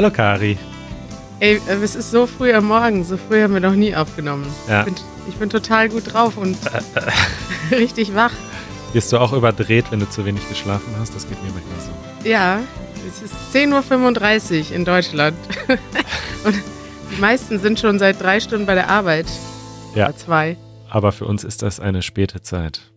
[0.00, 0.56] Hallo Kari.
[1.40, 4.46] Ey, äh, es ist so früh am Morgen, so früh haben wir noch nie aufgenommen.
[4.66, 4.78] Ja.
[4.78, 4.94] Ich, bin,
[5.28, 6.56] ich bin total gut drauf und
[7.70, 8.32] richtig wach.
[8.94, 11.14] Wirst du auch überdreht, wenn du zu wenig geschlafen hast?
[11.14, 12.26] Das geht mir manchmal so.
[12.26, 12.60] Ja,
[13.06, 15.36] es ist 10.35 Uhr in Deutschland.
[16.44, 16.54] und
[17.14, 19.26] die meisten sind schon seit drei Stunden bei der Arbeit.
[19.94, 20.06] Ja.
[20.06, 20.56] Oder zwei.
[20.88, 22.90] Aber für uns ist das eine späte Zeit.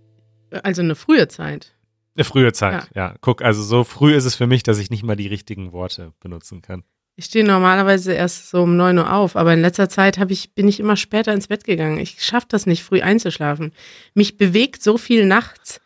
[0.63, 1.73] Also eine frühe Zeit.
[2.15, 3.15] Eine frühe Zeit, ja.
[3.21, 6.13] Guck, also so früh ist es für mich, dass ich nicht mal die richtigen Worte
[6.19, 6.83] benutzen kann.
[7.15, 10.67] Ich stehe normalerweise erst so um 9 Uhr auf, aber in letzter Zeit ich, bin
[10.67, 11.99] ich immer später ins Bett gegangen.
[11.99, 13.71] Ich schaffe das nicht, früh einzuschlafen.
[14.15, 15.79] Mich bewegt so viel nachts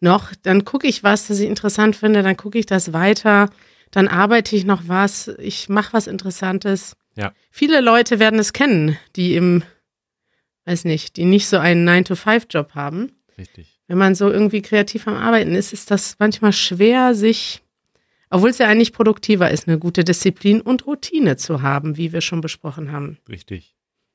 [0.00, 0.32] noch.
[0.42, 3.50] Dann gucke ich was, das ich interessant finde, dann gucke ich das weiter,
[3.90, 6.96] dann arbeite ich noch was, ich mache was Interessantes.
[7.16, 7.32] Ja.
[7.50, 9.62] Viele Leute werden es kennen, die im,
[10.64, 13.12] weiß nicht, die nicht so einen 9-to-5-Job haben.
[13.36, 13.80] Richtig.
[13.86, 17.62] Wenn man so irgendwie kreativ am Arbeiten ist, ist das manchmal schwer, sich,
[18.30, 22.20] obwohl es ja eigentlich produktiver ist, eine gute Disziplin und Routine zu haben, wie wir
[22.20, 23.18] schon besprochen haben.
[23.28, 23.74] Richtig.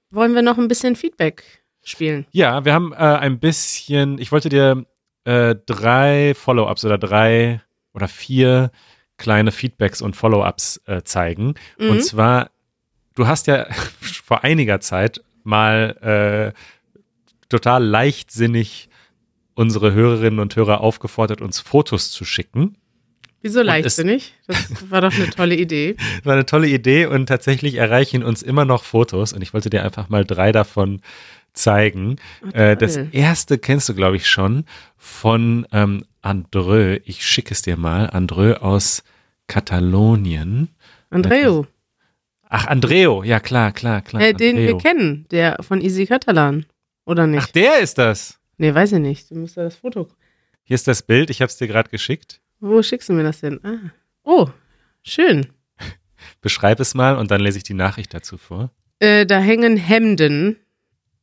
[0.10, 1.44] Wollen wir noch ein bisschen Feedback
[1.84, 2.26] spielen?
[2.32, 4.86] Ja, wir haben äh, ein bisschen, ich wollte dir
[5.26, 7.62] äh, drei Follow-ups oder drei
[7.94, 8.72] oder vier
[9.18, 11.56] kleine Feedbacks und Follow-ups äh, zeigen.
[11.78, 11.90] Mhm.
[11.90, 12.52] Und zwar,
[13.16, 13.68] du hast ja
[14.00, 17.00] vor einiger Zeit mal äh,
[17.50, 18.90] total leichtsinnig
[19.54, 22.78] unsere Hörerinnen und Hörer aufgefordert, uns Fotos zu schicken.
[23.46, 24.34] Wieso leichtsinnig?
[24.48, 25.98] Das war doch eine tolle Idee.
[25.98, 29.70] Das war eine tolle Idee und tatsächlich erreichen uns immer noch Fotos und ich wollte
[29.70, 31.00] dir einfach mal drei davon
[31.54, 32.16] zeigen.
[32.44, 34.66] Oh, äh, das erste kennst du, glaube ich, schon
[34.98, 36.98] von ähm, Andreu.
[37.06, 38.10] Ich schicke es dir mal.
[38.10, 39.04] Andreu aus
[39.46, 40.70] Katalonien.
[41.12, 41.66] Andreu,
[42.50, 43.22] Ach, Andreo.
[43.22, 44.24] Ja, klar, klar, klar.
[44.24, 46.66] äh, den wir kennen, der von Easy Catalan.
[47.06, 47.44] Oder nicht?
[47.44, 48.40] Ach, der ist das.
[48.58, 49.30] Nee, weiß ich nicht.
[49.30, 50.08] Du musst ja das Foto.
[50.64, 51.30] Hier ist das Bild.
[51.30, 52.42] Ich habe es dir gerade geschickt.
[52.66, 53.60] Wo schickst du mir das denn?
[53.64, 53.92] Ah.
[54.24, 54.50] Oh,
[55.04, 55.46] schön.
[56.42, 58.72] Beschreib es mal und dann lese ich die Nachricht dazu vor.
[58.98, 60.56] Äh, da hängen Hemden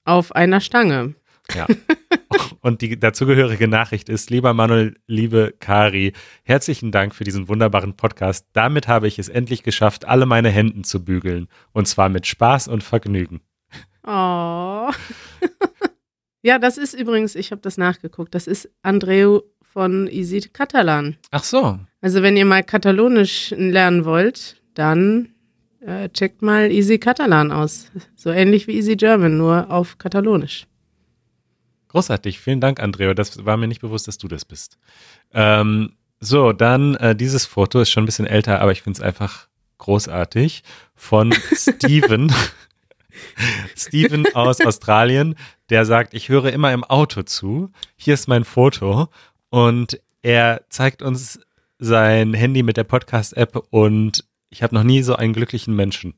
[0.04, 1.16] auf einer Stange.
[1.52, 1.66] Ja.
[2.60, 6.12] Und die dazugehörige Nachricht ist, lieber Manuel, liebe Kari,
[6.44, 8.46] herzlichen Dank für diesen wunderbaren Podcast.
[8.52, 11.48] Damit habe ich es endlich geschafft, alle meine Hemden zu bügeln.
[11.72, 13.40] Und zwar mit Spaß und Vergnügen.
[14.06, 14.90] Oh.
[16.42, 19.40] ja, das ist übrigens, ich habe das nachgeguckt, das ist Andreu
[19.72, 21.16] von Easy Catalan.
[21.30, 21.78] Ach so.
[22.00, 25.30] Also wenn ihr mal Katalonisch lernen wollt, dann
[25.80, 27.90] äh, checkt mal Easy Catalan aus.
[28.14, 30.66] So ähnlich wie Easy German, nur auf Katalonisch.
[31.88, 32.40] Großartig.
[32.40, 33.14] Vielen Dank, Andreo.
[33.14, 34.78] Das war mir nicht bewusst, dass du das bist.
[35.32, 39.02] Ähm, so, dann äh, dieses Foto ist schon ein bisschen älter, aber ich finde es
[39.02, 40.62] einfach großartig.
[40.94, 42.32] Von Steven.
[43.76, 45.34] Steven aus Australien,
[45.70, 47.70] der sagt, ich höre immer im Auto zu.
[47.96, 49.08] Hier ist mein Foto.
[49.52, 51.38] Und er zeigt uns
[51.78, 56.14] sein Handy mit der Podcast-App und ich habe noch nie so einen glücklichen Menschen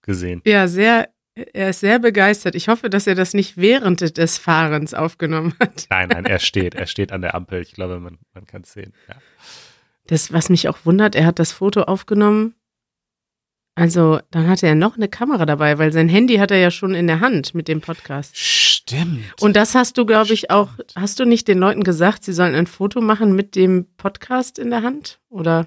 [0.00, 0.40] gesehen.
[0.46, 2.54] Ja, sehr, er ist sehr begeistert.
[2.54, 5.86] Ich hoffe, dass er das nicht während des Fahrens aufgenommen hat.
[5.90, 6.76] Nein, nein, er steht.
[6.76, 7.60] Er steht an der Ampel.
[7.60, 8.94] Ich glaube, man, man kann es sehen.
[9.06, 9.16] Ja.
[10.06, 12.54] Das, was mich auch wundert, er hat das Foto aufgenommen.
[13.74, 16.94] Also, dann hatte er noch eine Kamera dabei, weil sein Handy hat er ja schon
[16.94, 18.34] in der Hand mit dem Podcast.
[18.88, 19.24] Stimmt.
[19.40, 22.54] Und das hast du, glaube ich, auch, hast du nicht den Leuten gesagt, sie sollen
[22.54, 25.18] ein Foto machen mit dem Podcast in der Hand?
[25.28, 25.66] Oder?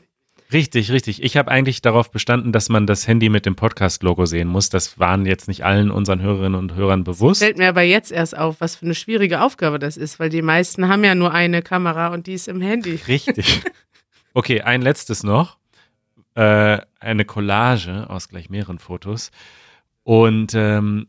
[0.52, 1.24] Richtig, richtig.
[1.24, 4.70] Ich habe eigentlich darauf bestanden, dass man das Handy mit dem Podcast-Logo sehen muss.
[4.70, 7.42] Das waren jetzt nicht allen unseren Hörerinnen und Hörern bewusst.
[7.42, 10.42] Fällt mir aber jetzt erst auf, was für eine schwierige Aufgabe das ist, weil die
[10.42, 13.00] meisten haben ja nur eine Kamera und die ist im Handy.
[13.08, 13.62] Richtig.
[14.34, 15.58] Okay, ein letztes noch.
[16.36, 19.30] Äh, eine Collage aus gleich mehreren Fotos.
[20.04, 21.08] Und ähm,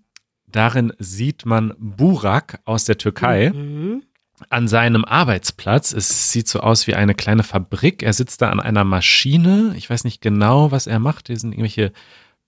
[0.53, 3.51] darin sieht man Burak aus der Türkei.
[3.51, 4.03] Mhm.
[4.49, 5.93] an seinem Arbeitsplatz.
[5.93, 8.03] Es sieht so aus wie eine kleine Fabrik.
[8.03, 9.73] Er sitzt da an einer Maschine.
[9.77, 11.29] Ich weiß nicht genau, was er macht.
[11.29, 11.93] Hier sind irgendwelche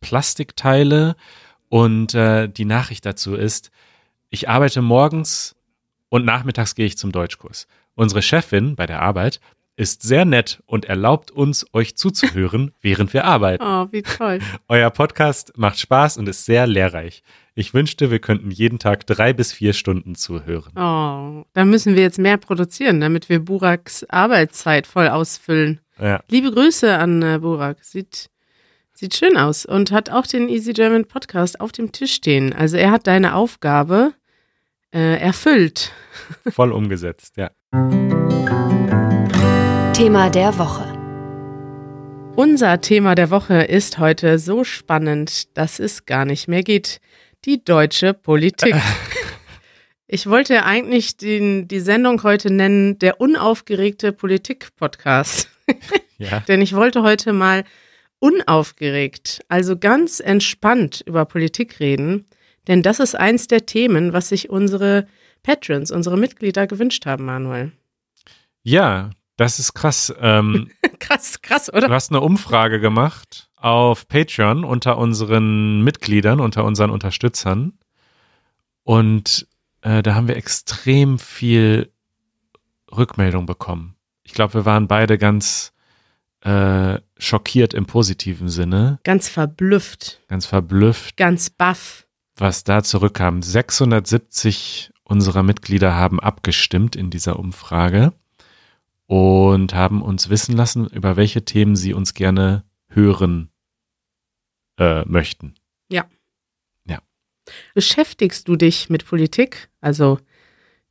[0.00, 1.14] Plastikteile.
[1.69, 3.70] Und äh, die Nachricht dazu ist,
[4.31, 5.55] ich arbeite morgens
[6.08, 7.67] und nachmittags gehe ich zum Deutschkurs.
[7.94, 9.40] Unsere Chefin bei der Arbeit
[9.76, 13.64] ist sehr nett und erlaubt uns, euch zuzuhören, während wir arbeiten.
[13.64, 14.38] Oh, wie toll.
[14.69, 17.23] Euer Podcast macht Spaß und ist sehr lehrreich.
[17.56, 20.72] Ich wünschte, wir könnten jeden Tag drei bis vier Stunden zuhören.
[20.74, 25.80] Oh, da müssen wir jetzt mehr produzieren, damit wir Buraks Arbeitszeit voll ausfüllen.
[26.00, 26.20] Ja.
[26.28, 27.84] Liebe Grüße an äh, Burak.
[27.84, 28.28] Sieht,
[28.92, 32.52] sieht schön aus und hat auch den Easy German Podcast auf dem Tisch stehen.
[32.52, 34.14] Also er hat deine Aufgabe
[34.92, 35.92] äh, erfüllt.
[36.50, 37.52] Voll umgesetzt, ja.
[39.92, 40.92] Thema der Woche.
[42.34, 47.00] Unser Thema der Woche ist heute so spannend, dass es gar nicht mehr geht.
[47.44, 48.75] Die deutsche Politik.
[50.06, 55.49] Ich wollte eigentlich den, die Sendung heute nennen, der unaufgeregte Politik-Podcast.
[56.19, 56.41] Ja.
[56.46, 57.64] Denn ich wollte heute mal
[58.20, 62.26] unaufgeregt, also ganz entspannt über Politik reden.
[62.69, 65.08] Denn das ist eins der Themen, was sich unsere
[65.43, 67.73] Patrons, unsere Mitglieder gewünscht haben, Manuel.
[68.62, 70.14] Ja, das ist krass.
[70.20, 70.70] Ähm,
[71.00, 71.88] krass, krass, oder?
[71.88, 77.72] du hast eine Umfrage gemacht auf Patreon unter unseren Mitgliedern, unter unseren Unterstützern.
[78.82, 79.49] Und
[79.81, 81.90] äh, da haben wir extrem viel
[82.94, 83.96] Rückmeldung bekommen.
[84.22, 85.72] Ich glaube, wir waren beide ganz
[86.43, 92.06] äh, schockiert im positiven Sinne, Ganz verblüfft, ganz verblüfft, ganz baff.
[92.37, 93.40] was da zurückkam.
[93.40, 98.12] 670 unserer Mitglieder haben abgestimmt in dieser Umfrage
[99.06, 103.49] und haben uns wissen lassen, über welche Themen sie uns gerne hören
[104.79, 105.55] äh, möchten.
[107.75, 109.69] Beschäftigst du dich mit Politik?
[109.81, 110.19] Also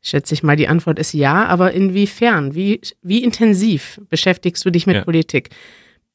[0.01, 2.55] schätze ich mal, die Antwort ist ja, aber inwiefern?
[2.55, 5.03] Wie, wie intensiv beschäftigst du dich mit Ja.
[5.03, 5.49] Politik?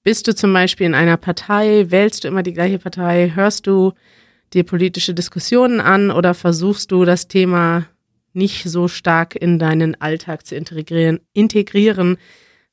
[0.02, 1.90] Bist du zum Beispiel in einer Partei?
[1.90, 3.32] Wählst du immer die gleiche Partei?
[3.34, 3.92] Hörst du
[4.52, 7.86] dir politische Diskussionen an oder versuchst du das Thema
[8.32, 12.16] nicht so stark in deinen Alltag zu integrieren, integrieren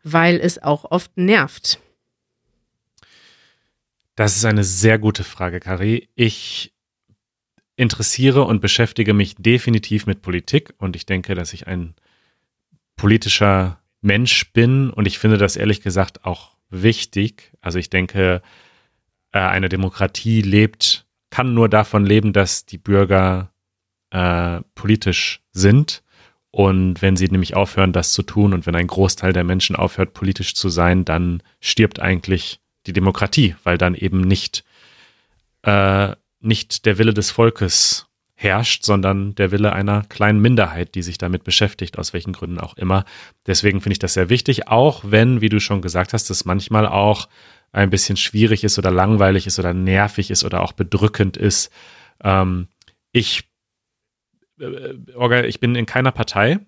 [0.04, 1.80] weil es auch oft nervt?
[4.16, 6.08] Das ist eine sehr gute Frage, Kari.
[6.16, 6.74] Ich
[7.76, 11.96] interessiere und beschäftige mich definitiv mit Politik und ich denke, dass ich ein
[12.96, 17.52] politischer Mensch bin und ich finde das ehrlich gesagt auch wichtig.
[17.60, 18.42] Also ich denke,
[19.34, 23.52] äh, eine Demokratie lebt, kann nur davon leben, dass die Bürger
[24.12, 26.04] äh, politisch sind.
[26.52, 30.14] Und wenn sie nämlich aufhören, das zu tun und wenn ein Großteil der Menschen aufhört,
[30.14, 34.64] politisch zu sein, dann stirbt eigentlich die Demokratie, weil dann eben nicht,
[35.64, 41.18] äh, nicht der Wille des Volkes herrscht, sondern der Wille einer kleinen Minderheit, die sich
[41.18, 43.06] damit beschäftigt, aus welchen Gründen auch immer.
[43.48, 46.86] Deswegen finde ich das sehr wichtig, auch wenn, wie du schon gesagt hast, es manchmal
[46.86, 47.30] auch
[47.72, 51.72] ein bisschen schwierig ist oder langweilig ist oder nervig ist oder auch bedrückend ist.
[52.24, 52.68] Ähm,
[53.12, 53.50] ich,
[54.60, 56.60] äh, ich bin in keiner Partei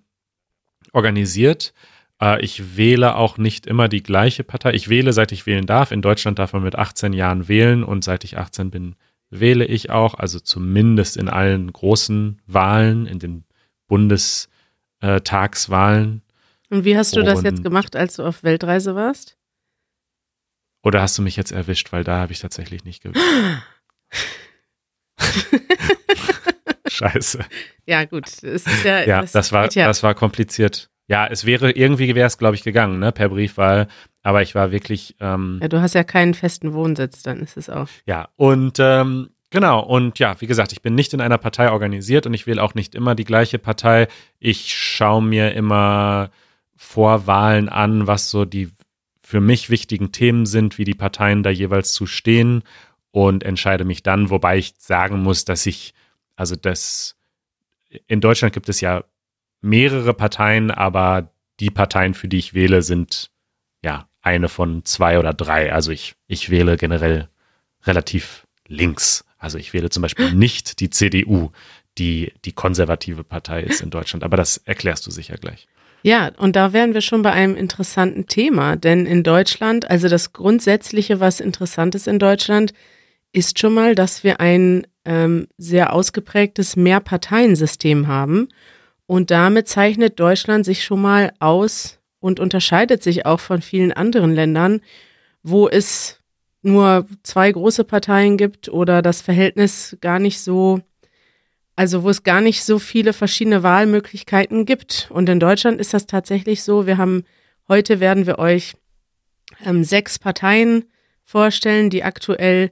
[0.94, 1.74] organisiert.
[2.22, 4.74] Äh, ich wähle auch nicht immer die gleiche Partei.
[4.74, 5.92] Ich wähle, seit ich wählen darf.
[5.92, 8.96] In Deutschland darf man mit 18 Jahren wählen und seit ich 18 bin,
[9.30, 10.14] wähle ich auch.
[10.16, 13.44] Also zumindest in allen großen Wahlen, in den
[13.88, 16.22] Bundestagswahlen.
[16.70, 19.38] Und wie hast du das jetzt Und- gemacht, als du auf Weltreise warst?
[20.84, 23.24] Oder hast du mich jetzt erwischt, weil da habe ich tatsächlich nicht gewählt.
[26.88, 27.40] Scheiße.
[27.86, 28.26] Ja, gut.
[28.84, 29.88] Ja, Ja, das war, ja.
[29.88, 30.90] das war kompliziert.
[31.08, 33.88] Ja, es wäre, irgendwie wäre es, glaube ich, gegangen, ne, per Briefwahl.
[34.24, 37.70] Aber ich war wirklich, ähm, ja, du hast ja keinen festen Wohnsitz, dann ist es
[37.70, 37.88] auch.
[38.06, 42.26] Ja, und ähm, genau, und ja, wie gesagt, ich bin nicht in einer Partei organisiert
[42.26, 44.10] und ich wähle auch nicht immer die gleiche Partei.
[44.40, 46.30] Ich schaue mir immer
[46.76, 48.70] vor Wahlen an, was so die
[49.22, 52.64] für mich wichtigen Themen sind, wie die Parteien da jeweils zu stehen
[53.12, 55.94] und entscheide mich dann, wobei ich sagen muss, dass ich,
[56.36, 57.16] also das,
[58.08, 59.04] in Deutschland gibt es ja
[59.68, 63.30] mehrere Parteien, aber die Parteien, für die ich wähle, sind
[63.84, 65.72] ja eine von zwei oder drei.
[65.74, 67.30] Also ich, ich wähle generell
[67.86, 69.26] relativ links.
[69.38, 71.52] Also ich wähle zum Beispiel nicht die CDU,
[71.98, 74.24] die die konservative Partei ist in Deutschland.
[74.24, 75.68] Aber das erklärst du sicher gleich.
[76.04, 80.32] Ja, und da wären wir schon bei einem interessanten Thema, denn in Deutschland, also das
[80.32, 82.74] Grundsätzliche, was interessant ist in Deutschland,
[83.34, 88.50] ist schon mal, dass wir ein ähm, sehr ausgeprägtes Mehrparteiensystem haben.
[89.08, 94.34] Und damit zeichnet Deutschland sich schon mal aus und unterscheidet sich auch von vielen anderen
[94.36, 94.82] Ländern,
[95.44, 96.20] wo es
[96.62, 100.82] nur zwei große Parteien gibt oder das Verhältnis gar nicht so,
[101.78, 105.10] also wo es gar nicht so viele verschiedene Wahlmöglichkeiten gibt.
[105.10, 106.86] Und in Deutschland ist das tatsächlich so.
[106.86, 107.24] Wir haben,
[107.70, 108.76] heute werden wir euch
[109.66, 110.86] ähm, sechs Parteien
[111.24, 112.72] vorstellen, die aktuell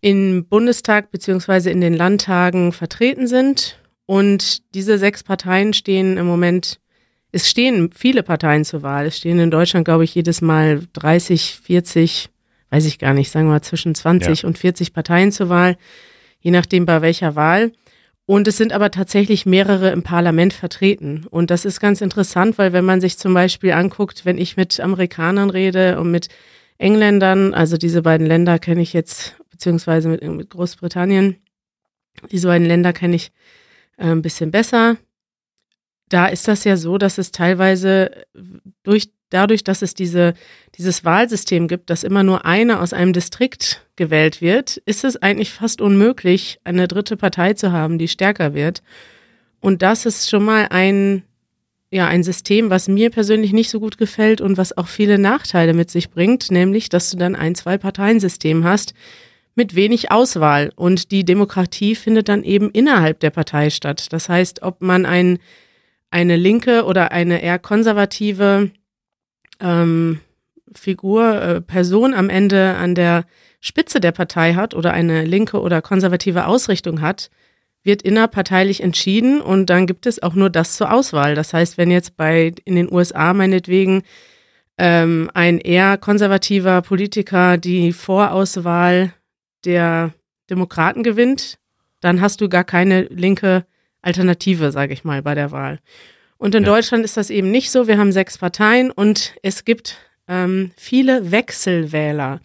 [0.00, 3.78] im Bundestag beziehungsweise in den Landtagen vertreten sind.
[4.08, 6.80] Und diese sechs Parteien stehen im Moment,
[7.30, 9.04] es stehen viele Parteien zur Wahl.
[9.04, 12.30] Es stehen in Deutschland, glaube ich, jedes Mal 30, 40,
[12.70, 15.76] weiß ich gar nicht, sagen wir mal zwischen 20 und 40 Parteien zur Wahl,
[16.40, 17.72] je nachdem bei welcher Wahl.
[18.24, 21.26] Und es sind aber tatsächlich mehrere im Parlament vertreten.
[21.28, 24.80] Und das ist ganz interessant, weil wenn man sich zum Beispiel anguckt, wenn ich mit
[24.80, 26.28] Amerikanern rede und mit
[26.78, 31.36] Engländern, also diese beiden Länder kenne ich jetzt, beziehungsweise mit, mit Großbritannien,
[32.32, 33.32] diese beiden Länder kenne ich
[33.98, 34.96] ein bisschen besser.
[36.08, 38.10] Da ist das ja so, dass es teilweise
[38.82, 40.34] durch, dadurch, dass es diese,
[40.76, 45.50] dieses Wahlsystem gibt, dass immer nur einer aus einem Distrikt gewählt wird, ist es eigentlich
[45.50, 48.82] fast unmöglich, eine dritte Partei zu haben, die stärker wird.
[49.60, 51.24] Und das ist schon mal ein,
[51.90, 55.74] ja ein System, was mir persönlich nicht so gut gefällt und was auch viele Nachteile
[55.74, 58.94] mit sich bringt, nämlich dass du dann ein Zwei-Parteien-System hast
[59.58, 64.06] mit wenig Auswahl und die Demokratie findet dann eben innerhalb der Partei statt.
[64.12, 65.40] Das heißt, ob man ein,
[66.10, 68.70] eine linke oder eine eher konservative
[69.60, 70.20] ähm,
[70.72, 73.24] Figur, äh, Person am Ende an der
[73.60, 77.28] Spitze der Partei hat oder eine linke oder konservative Ausrichtung hat,
[77.82, 81.34] wird innerparteilich entschieden und dann gibt es auch nur das zur Auswahl.
[81.34, 84.04] Das heißt, wenn jetzt bei in den USA meinetwegen
[84.78, 89.14] ähm, ein eher konservativer Politiker die Vorauswahl
[89.64, 90.12] der
[90.50, 91.58] Demokraten gewinnt,
[92.00, 93.66] dann hast du gar keine linke
[94.02, 95.80] Alternative, sage ich mal, bei der Wahl.
[96.36, 96.68] Und in ja.
[96.68, 97.88] Deutschland ist das eben nicht so.
[97.88, 99.98] Wir haben sechs Parteien und es gibt
[100.28, 102.40] ähm, viele Wechselwähler.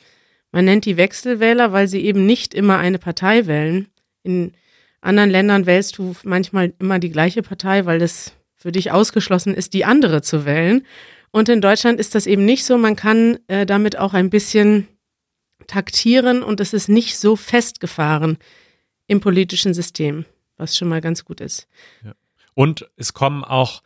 [0.51, 3.87] Man nennt die Wechselwähler, weil sie eben nicht immer eine Partei wählen.
[4.23, 4.53] In
[5.01, 9.73] anderen Ländern wählst du manchmal immer die gleiche Partei, weil es für dich ausgeschlossen ist,
[9.73, 10.85] die andere zu wählen.
[11.31, 12.77] Und in Deutschland ist das eben nicht so.
[12.77, 14.87] Man kann äh, damit auch ein bisschen
[15.67, 18.37] taktieren und es ist nicht so festgefahren
[19.07, 20.25] im politischen System,
[20.57, 21.67] was schon mal ganz gut ist.
[22.03, 22.13] Ja.
[22.53, 23.81] Und es kommen auch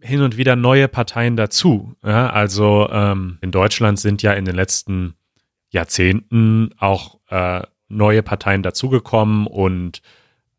[0.00, 1.94] hin und wieder neue Parteien dazu.
[2.02, 5.14] Ja, also ähm, in Deutschland sind ja in den letzten
[5.70, 10.02] Jahrzehnten auch äh, neue Parteien dazugekommen und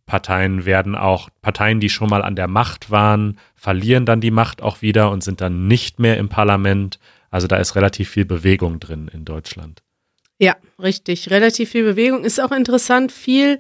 [0.05, 4.61] Parteien werden auch, Parteien, die schon mal an der Macht waren, verlieren dann die Macht
[4.61, 6.99] auch wieder und sind dann nicht mehr im Parlament.
[7.29, 9.81] Also da ist relativ viel Bewegung drin in Deutschland.
[10.39, 11.29] Ja, richtig.
[11.29, 12.23] Relativ viel Bewegung.
[12.23, 13.59] Ist auch interessant, viel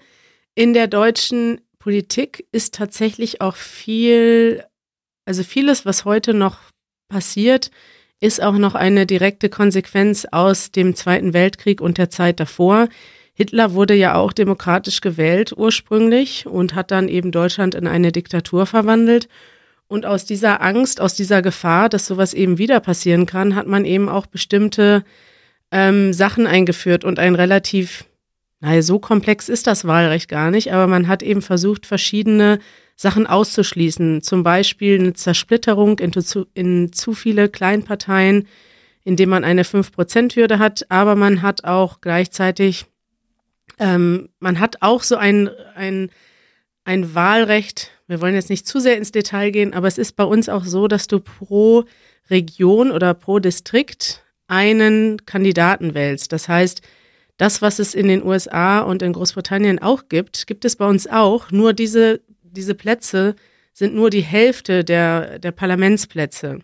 [0.55, 4.63] in der deutschen Politik ist tatsächlich auch viel,
[5.25, 6.59] also vieles, was heute noch
[7.09, 7.71] passiert,
[8.19, 12.87] ist auch noch eine direkte Konsequenz aus dem Zweiten Weltkrieg und der Zeit davor.
[13.33, 18.65] Hitler wurde ja auch demokratisch gewählt ursprünglich und hat dann eben Deutschland in eine Diktatur
[18.65, 19.27] verwandelt.
[19.87, 23.83] Und aus dieser Angst, aus dieser Gefahr, dass sowas eben wieder passieren kann, hat man
[23.85, 25.03] eben auch bestimmte
[25.73, 28.05] ähm, Sachen eingeführt und ein relativ,
[28.59, 32.59] naja, so komplex ist das Wahlrecht gar nicht, aber man hat eben versucht, verschiedene
[32.95, 34.21] Sachen auszuschließen.
[34.21, 38.47] Zum Beispiel eine Zersplitterung in zu, in zu viele Kleinparteien,
[39.03, 42.85] indem man eine 5%-Hürde hat, aber man hat auch gleichzeitig,
[43.79, 46.11] ähm, man hat auch so ein, ein,
[46.85, 50.23] ein Wahlrecht, wir wollen jetzt nicht zu sehr ins Detail gehen, aber es ist bei
[50.23, 51.85] uns auch so, dass du pro
[52.29, 54.22] Region oder pro Distrikt
[54.53, 56.31] einen Kandidaten wählst.
[56.31, 56.81] Das heißt,
[57.37, 61.07] das, was es in den USA und in Großbritannien auch gibt, gibt es bei uns
[61.07, 61.51] auch.
[61.51, 63.35] Nur diese, diese Plätze
[63.73, 66.59] sind nur die Hälfte der, der Parlamentsplätze.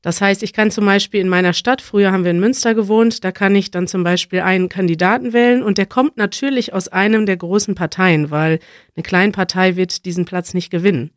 [0.00, 3.24] Das heißt, ich kann zum Beispiel in meiner Stadt, früher haben wir in Münster gewohnt,
[3.24, 7.26] da kann ich dann zum Beispiel einen Kandidaten wählen und der kommt natürlich aus einem
[7.26, 8.60] der großen Parteien, weil
[8.94, 11.10] eine Kleinpartei wird diesen Platz nicht gewinnen.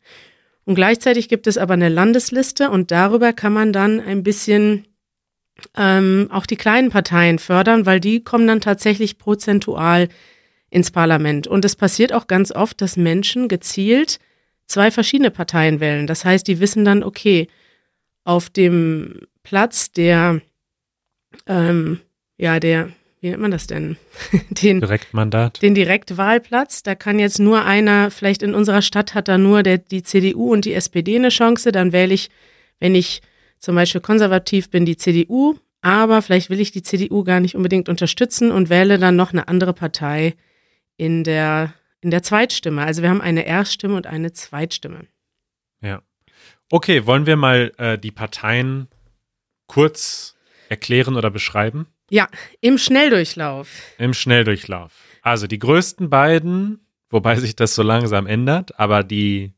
[0.64, 4.84] Und gleichzeitig gibt es aber eine Landesliste und darüber kann man dann ein bisschen
[5.76, 10.08] ähm, auch die kleinen Parteien fördern, weil die kommen dann tatsächlich prozentual
[10.70, 11.46] ins Parlament.
[11.46, 14.18] Und es passiert auch ganz oft, dass Menschen gezielt
[14.66, 16.06] zwei verschiedene Parteien wählen.
[16.06, 17.46] Das heißt, die wissen dann, okay,
[18.24, 20.40] auf dem Platz der,
[21.46, 22.00] ähm,
[22.38, 22.90] ja, der,
[23.20, 23.96] wie nennt man das denn?
[24.50, 25.60] den Direktmandat.
[25.62, 26.82] Den Direktwahlplatz.
[26.82, 30.52] Da kann jetzt nur einer, vielleicht in unserer Stadt hat da nur der, die CDU
[30.52, 31.70] und die SPD eine Chance.
[31.70, 32.30] Dann wähle ich,
[32.80, 33.20] wenn ich
[33.62, 37.88] zum Beispiel konservativ bin, die CDU, aber vielleicht will ich die CDU gar nicht unbedingt
[37.88, 40.34] unterstützen und wähle dann noch eine andere Partei
[40.96, 42.82] in der, in der Zweitstimme.
[42.82, 45.06] Also wir haben eine Erststimme und eine Zweitstimme.
[45.80, 46.02] Ja.
[46.70, 48.88] Okay, wollen wir mal äh, die Parteien
[49.68, 50.34] kurz
[50.68, 51.86] erklären oder beschreiben?
[52.10, 52.28] Ja,
[52.60, 53.68] im Schnelldurchlauf.
[53.96, 54.92] Im Schnelldurchlauf.
[55.22, 59.52] Also die größten beiden, wobei sich das so langsam ändert, aber die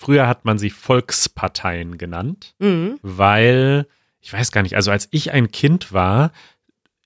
[0.00, 2.98] Früher hat man sie Volksparteien genannt, mhm.
[3.02, 3.86] weil,
[4.22, 6.32] ich weiß gar nicht, also als ich ein Kind war,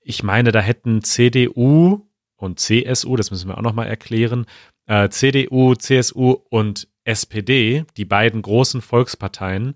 [0.01, 4.45] ich meine, da hätten CDU und CSU, das müssen wir auch nochmal erklären,
[4.85, 9.75] äh, CDU, CSU und SPD, die beiden großen Volksparteien,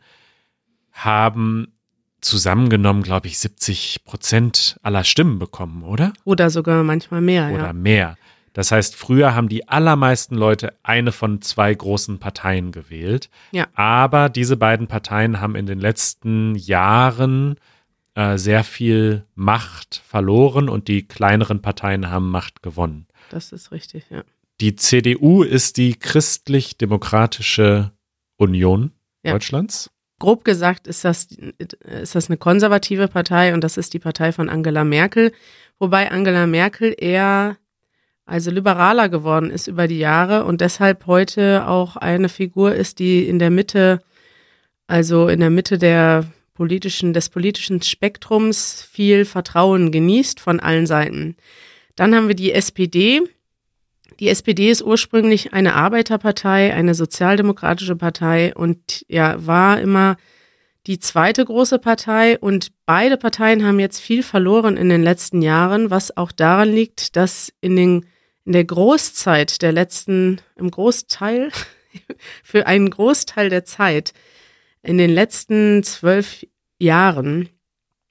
[0.93, 1.73] haben
[2.21, 6.13] zusammengenommen, glaube ich, 70 Prozent aller Stimmen bekommen, oder?
[6.23, 7.51] Oder sogar manchmal mehr.
[7.51, 7.73] Oder ja.
[7.73, 8.17] mehr.
[8.53, 13.29] Das heißt, früher haben die allermeisten Leute eine von zwei großen Parteien gewählt.
[13.51, 13.67] Ja.
[13.73, 17.55] Aber diese beiden Parteien haben in den letzten Jahren
[18.15, 23.07] äh, sehr viel Macht verloren und die kleineren Parteien haben Macht gewonnen.
[23.29, 24.23] Das ist richtig, ja.
[24.61, 27.91] Die CDU ist die christlich-demokratische
[28.35, 28.91] Union
[29.23, 29.31] ja.
[29.31, 29.89] Deutschlands.
[30.19, 34.49] Grob gesagt ist das, ist das eine konservative Partei und das ist die Partei von
[34.49, 35.31] Angela Merkel,
[35.79, 37.55] wobei Angela Merkel eher
[38.29, 43.27] also liberaler geworden ist über die Jahre und deshalb heute auch eine Figur ist, die
[43.27, 44.01] in der Mitte
[44.89, 51.37] also in der Mitte der politischen, des politischen Spektrums viel Vertrauen genießt von allen Seiten.
[51.95, 53.21] Dann haben wir die SPD.
[54.19, 60.17] Die SPD ist ursprünglich eine Arbeiterpartei, eine sozialdemokratische Partei und ja, war immer
[60.87, 65.91] die zweite große Partei und beide Parteien haben jetzt viel verloren in den letzten Jahren,
[65.91, 68.05] was auch daran liegt, dass in, den,
[68.45, 71.51] in der Großzeit der letzten, im Großteil,
[72.43, 74.13] für einen Großteil der Zeit,
[74.81, 76.45] in den letzten zwölf
[76.79, 77.49] Jahren,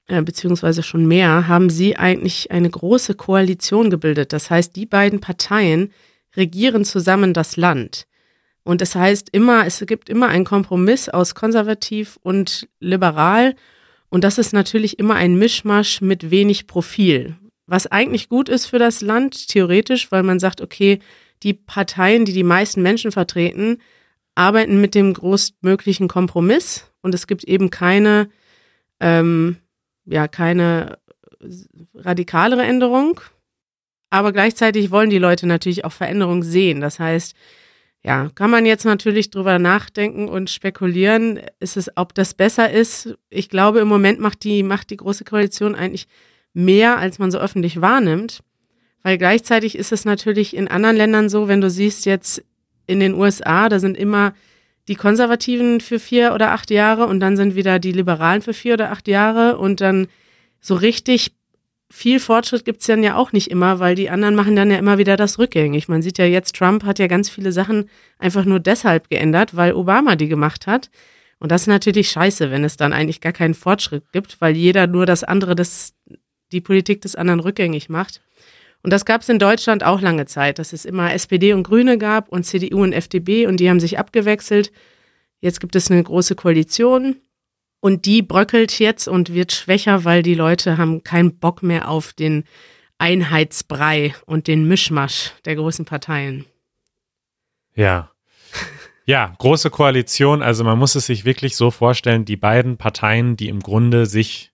[0.07, 4.33] äh, beziehungsweise schon mehr, haben sie eigentlich eine große Koalition gebildet.
[4.33, 5.91] Das heißt, die beiden Parteien
[6.35, 8.07] regieren zusammen das Land.
[8.63, 13.55] Und das heißt immer, es gibt immer einen Kompromiss aus konservativ und liberal.
[14.09, 17.35] Und das ist natürlich immer ein Mischmasch mit wenig Profil.
[17.69, 20.99] Was eigentlich gut ist für das Land, theoretisch, weil man sagt, okay,
[21.43, 23.77] die Parteien, die die meisten Menschen vertreten,
[24.33, 26.91] arbeiten mit dem größtmöglichen Kompromiss.
[27.01, 28.29] Und es gibt eben keine,
[28.99, 29.57] ähm,
[30.05, 30.97] ja, keine
[31.93, 33.21] radikalere Änderung.
[34.09, 36.81] Aber gleichzeitig wollen die Leute natürlich auch Veränderung sehen.
[36.81, 37.35] Das heißt,
[38.03, 43.15] ja, kann man jetzt natürlich drüber nachdenken und spekulieren, ist es, ob das besser ist.
[43.29, 46.07] Ich glaube, im Moment macht die, macht die Große Koalition eigentlich
[46.53, 48.41] mehr, als man so öffentlich wahrnimmt.
[49.03, 52.43] Weil gleichzeitig ist es natürlich in anderen Ländern so, wenn du siehst jetzt
[52.87, 54.33] in den USA, da sind immer
[54.87, 58.73] die Konservativen für vier oder acht Jahre und dann sind wieder die Liberalen für vier
[58.73, 60.07] oder acht Jahre und dann
[60.59, 61.31] so richtig
[61.91, 64.97] viel Fortschritt gibt's dann ja auch nicht immer, weil die anderen machen dann ja immer
[64.97, 65.87] wieder das rückgängig.
[65.87, 67.89] Man sieht ja jetzt, Trump hat ja ganz viele Sachen
[68.19, 70.89] einfach nur deshalb geändert, weil Obama die gemacht hat.
[71.39, 74.87] Und das ist natürlich scheiße, wenn es dann eigentlich gar keinen Fortschritt gibt, weil jeder
[74.87, 75.93] nur das andere, das,
[76.51, 78.21] die Politik des anderen rückgängig macht.
[78.81, 81.97] Und das gab es in Deutschland auch lange Zeit, dass es immer SPD und Grüne
[81.97, 84.71] gab und CDU und FDP und die haben sich abgewechselt.
[85.41, 87.17] Jetzt gibt es eine große Koalition
[87.81, 92.13] und die bröckelt jetzt und wird schwächer, weil die Leute haben keinen Bock mehr auf
[92.13, 92.45] den
[92.97, 96.45] Einheitsbrei und den Mischmasch der großen Parteien.
[97.75, 98.11] Ja.
[99.05, 100.41] Ja, große Koalition.
[100.41, 104.48] Also man muss es sich wirklich so vorstellen, die beiden Parteien, die im Grunde sich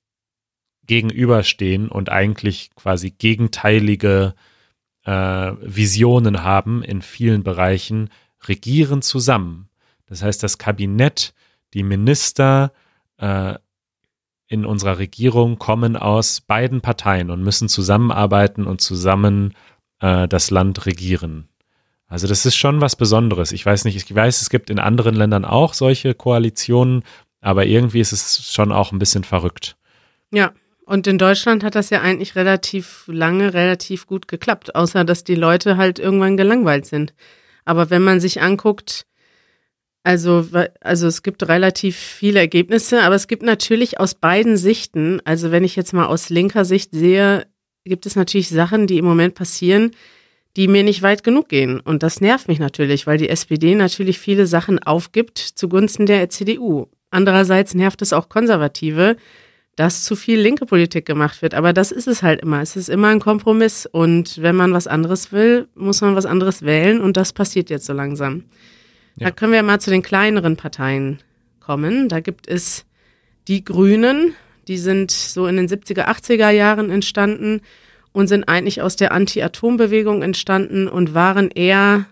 [0.87, 4.35] gegenüberstehen und eigentlich quasi gegenteilige
[5.03, 5.11] äh,
[5.61, 8.09] Visionen haben in vielen Bereichen,
[8.47, 9.69] regieren zusammen.
[10.07, 11.33] Das heißt, das Kabinett,
[11.73, 12.71] die Minister,
[13.17, 13.55] äh,
[14.47, 19.53] in unserer Regierung kommen aus beiden Parteien und müssen zusammenarbeiten und zusammen
[19.99, 21.49] äh, das Land regieren.
[22.07, 23.51] Also das ist schon was Besonderes.
[23.51, 27.03] Ich weiß nicht, ich weiß, es gibt in anderen Ländern auch solche Koalitionen,
[27.41, 29.75] aber irgendwie ist es schon auch ein bisschen verrückt.
[30.31, 30.53] Ja,
[30.85, 35.35] und in Deutschland hat das ja eigentlich relativ lange, relativ gut geklappt, außer dass die
[35.35, 37.13] Leute halt irgendwann gelangweilt sind.
[37.65, 39.05] Aber wenn man sich anguckt,
[40.03, 40.47] also,
[40.81, 45.63] also es gibt relativ viele Ergebnisse, aber es gibt natürlich aus beiden Sichten, also wenn
[45.63, 47.47] ich jetzt mal aus linker Sicht sehe,
[47.85, 49.91] gibt es natürlich Sachen, die im Moment passieren,
[50.55, 51.79] die mir nicht weit genug gehen.
[51.79, 56.85] Und das nervt mich natürlich, weil die SPD natürlich viele Sachen aufgibt zugunsten der CDU.
[57.09, 59.17] Andererseits nervt es auch Konservative,
[59.75, 61.53] dass zu viel linke Politik gemacht wird.
[61.53, 62.61] Aber das ist es halt immer.
[62.61, 63.85] Es ist immer ein Kompromiss.
[63.85, 67.01] Und wenn man was anderes will, muss man was anderes wählen.
[67.01, 68.45] Und das passiert jetzt so langsam.
[69.17, 69.27] Ja.
[69.27, 71.19] Da können wir mal zu den kleineren Parteien
[71.59, 72.09] kommen.
[72.09, 72.85] Da gibt es
[73.47, 74.33] die Grünen,
[74.67, 77.61] die sind so in den 70er, 80er Jahren entstanden
[78.11, 82.05] und sind eigentlich aus der Anti-Atom-Bewegung entstanden und waren eher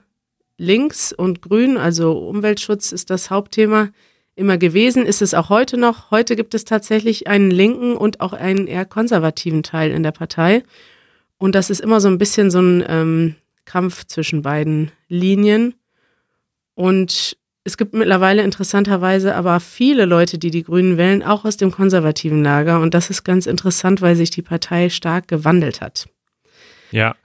[0.57, 3.89] links und grün, also Umweltschutz ist das Hauptthema
[4.35, 6.11] immer gewesen, ist es auch heute noch.
[6.11, 10.63] Heute gibt es tatsächlich einen linken und auch einen eher konservativen Teil in der Partei.
[11.37, 15.75] Und das ist immer so ein bisschen so ein ähm, Kampf zwischen beiden Linien.
[16.75, 21.71] Und es gibt mittlerweile interessanterweise aber viele Leute, die die Grünen wählen, auch aus dem
[21.71, 22.79] konservativen Lager.
[22.79, 26.07] Und das ist ganz interessant, weil sich die Partei stark gewandelt hat.
[26.91, 27.15] Ja.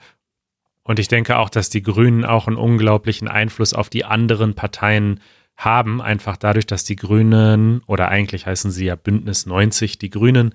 [0.85, 5.21] Und ich denke auch, dass die Grünen auch einen unglaublichen Einfluss auf die anderen Parteien
[5.59, 10.55] haben, einfach dadurch, dass die Grünen, oder eigentlich heißen sie ja Bündnis 90, die Grünen,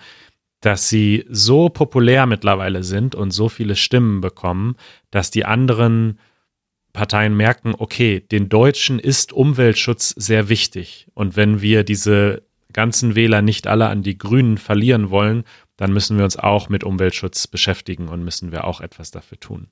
[0.62, 4.78] dass sie so populär mittlerweile sind und so viele Stimmen bekommen,
[5.12, 6.20] dass die anderen
[6.94, 11.08] Parteien merken, okay, den Deutschen ist Umweltschutz sehr wichtig.
[11.14, 15.44] Und wenn wir diese ganzen Wähler nicht alle an die Grünen verlieren wollen,
[15.76, 19.68] dann müssen wir uns auch mit Umweltschutz beschäftigen und müssen wir auch etwas dafür tun.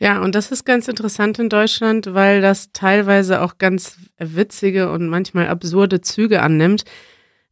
[0.00, 5.08] Ja, und das ist ganz interessant in Deutschland, weil das teilweise auch ganz witzige und
[5.08, 6.84] manchmal absurde Züge annimmt.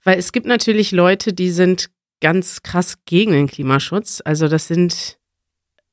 [0.03, 4.23] Weil es gibt natürlich Leute, die sind ganz krass gegen den Klimaschutz.
[4.25, 5.19] Also das sind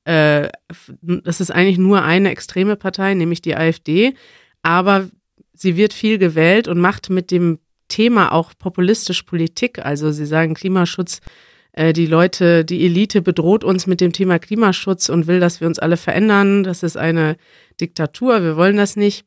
[0.05, 0.49] äh,
[1.01, 4.13] das ist eigentlich nur eine extreme Partei, nämlich die AfD,
[4.61, 5.09] aber
[5.53, 9.83] sie wird viel gewählt und macht mit dem Thema auch populistisch Politik.
[9.83, 11.19] Also sie sagen Klimaschutz,
[11.75, 15.67] äh, die Leute, die Elite bedroht uns mit dem Thema Klimaschutz und will, dass wir
[15.67, 16.63] uns alle verändern.
[16.63, 17.35] Das ist eine
[17.81, 19.25] Diktatur, wir wollen das nicht.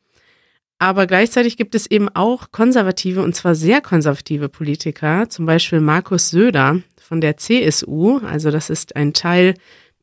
[0.78, 6.30] Aber gleichzeitig gibt es eben auch konservative und zwar sehr konservative Politiker, zum Beispiel Markus
[6.30, 8.18] Söder von der CSU.
[8.18, 9.54] Also das ist ein Teil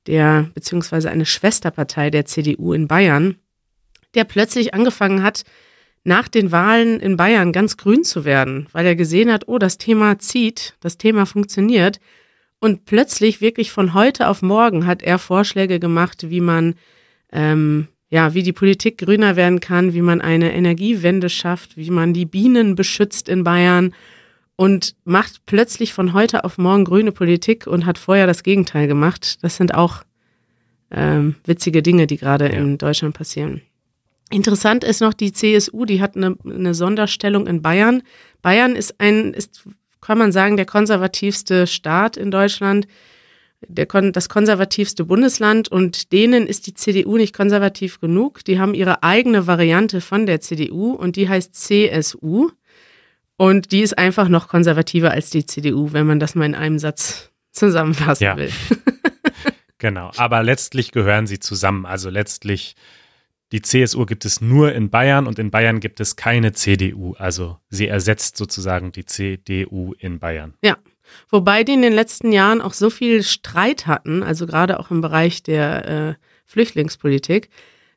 [0.06, 3.38] der, beziehungsweise eine Schwesterpartei der CDU in Bayern,
[4.14, 5.46] der plötzlich angefangen hat,
[6.04, 9.80] nach den Wahlen in Bayern ganz grün zu werden, weil er gesehen hat, oh, das
[9.80, 12.00] Thema zieht, das Thema funktioniert.
[12.60, 16.76] Und plötzlich, wirklich von heute auf morgen, hat er Vorschläge gemacht, wie man
[17.32, 22.14] ähm, ja, wie die Politik grüner werden kann, wie man eine Energiewende schafft, wie man
[22.14, 23.94] die Bienen beschützt in Bayern
[24.56, 29.44] und macht plötzlich von heute auf morgen grüne Politik und hat vorher das Gegenteil gemacht.
[29.44, 30.04] Das sind auch
[30.92, 32.54] ähm, witzige Dinge, die gerade ja.
[32.54, 33.62] in Deutschland passieren.
[34.32, 38.02] Interessant ist noch die CSU, die hat eine, eine Sonderstellung in Bayern.
[38.42, 39.68] Bayern ist ein, ist,
[40.06, 42.88] kann man sagen, der konservativste Staat in Deutschland
[43.68, 48.44] der, das konservativste Bundesland und denen ist die CDU nicht konservativ genug.
[48.46, 52.50] Die haben ihre eigene Variante von der CDU und die heißt CSU.
[53.38, 56.80] Und die ist einfach noch konservativer als die CDU, wenn man das mal in einem
[56.80, 58.38] Satz zusammenfassen ja.
[58.38, 58.52] will.
[59.78, 61.86] genau, aber letztlich gehören sie zusammen.
[61.86, 62.76] Also letztlich,
[63.56, 67.14] die CSU gibt es nur in Bayern und in Bayern gibt es keine CDU.
[67.18, 70.56] Also sie ersetzt sozusagen die CDU in Bayern.
[70.62, 70.76] Ja,
[71.30, 75.02] Wobei die in den letzten Jahren auch so viel Streit hatten, also gerade auch im
[75.02, 76.14] Bereich der äh,
[76.46, 77.50] Flüchtlingspolitik,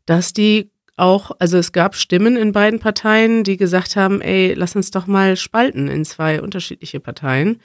[0.07, 4.77] dass die auch, also es gab Stimmen in beiden Parteien, die gesagt haben, ey, lass
[4.77, 7.61] uns doch mal spalten in zwei unterschiedliche Parteien,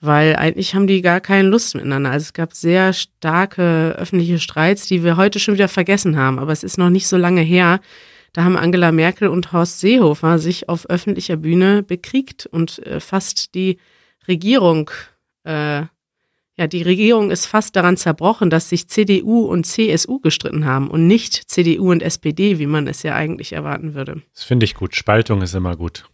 [0.00, 2.10] weil eigentlich haben die gar keine Lust miteinander.
[2.10, 6.52] Also es gab sehr starke öffentliche Streits, die wir heute schon wieder vergessen haben, aber
[6.52, 7.80] es ist noch nicht so lange her.
[8.32, 13.54] Da haben Angela Merkel und Horst Seehofer sich auf öffentlicher Bühne bekriegt und äh, fast
[13.54, 13.78] die
[14.28, 14.90] Regierung,
[15.44, 15.82] äh,
[16.56, 21.06] ja, die Regierung ist fast daran zerbrochen, dass sich CDU und CSU gestritten haben und
[21.06, 24.22] nicht CDU und SPD, wie man es ja eigentlich erwarten würde.
[24.34, 24.94] Das finde ich gut.
[24.94, 26.04] Spaltung ist immer gut.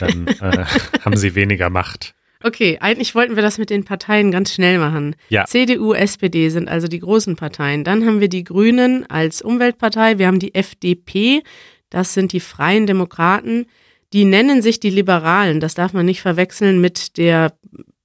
[0.00, 0.64] Dann äh,
[1.04, 2.14] haben sie weniger Macht.
[2.44, 5.16] Okay, eigentlich wollten wir das mit den Parteien ganz schnell machen.
[5.28, 5.44] Ja.
[5.44, 7.84] CDU, SPD sind also die großen Parteien.
[7.84, 10.18] Dann haben wir die Grünen als Umweltpartei.
[10.18, 11.42] Wir haben die FDP.
[11.90, 13.66] Das sind die Freien Demokraten.
[14.12, 15.60] Die nennen sich die Liberalen.
[15.60, 17.54] Das darf man nicht verwechseln mit der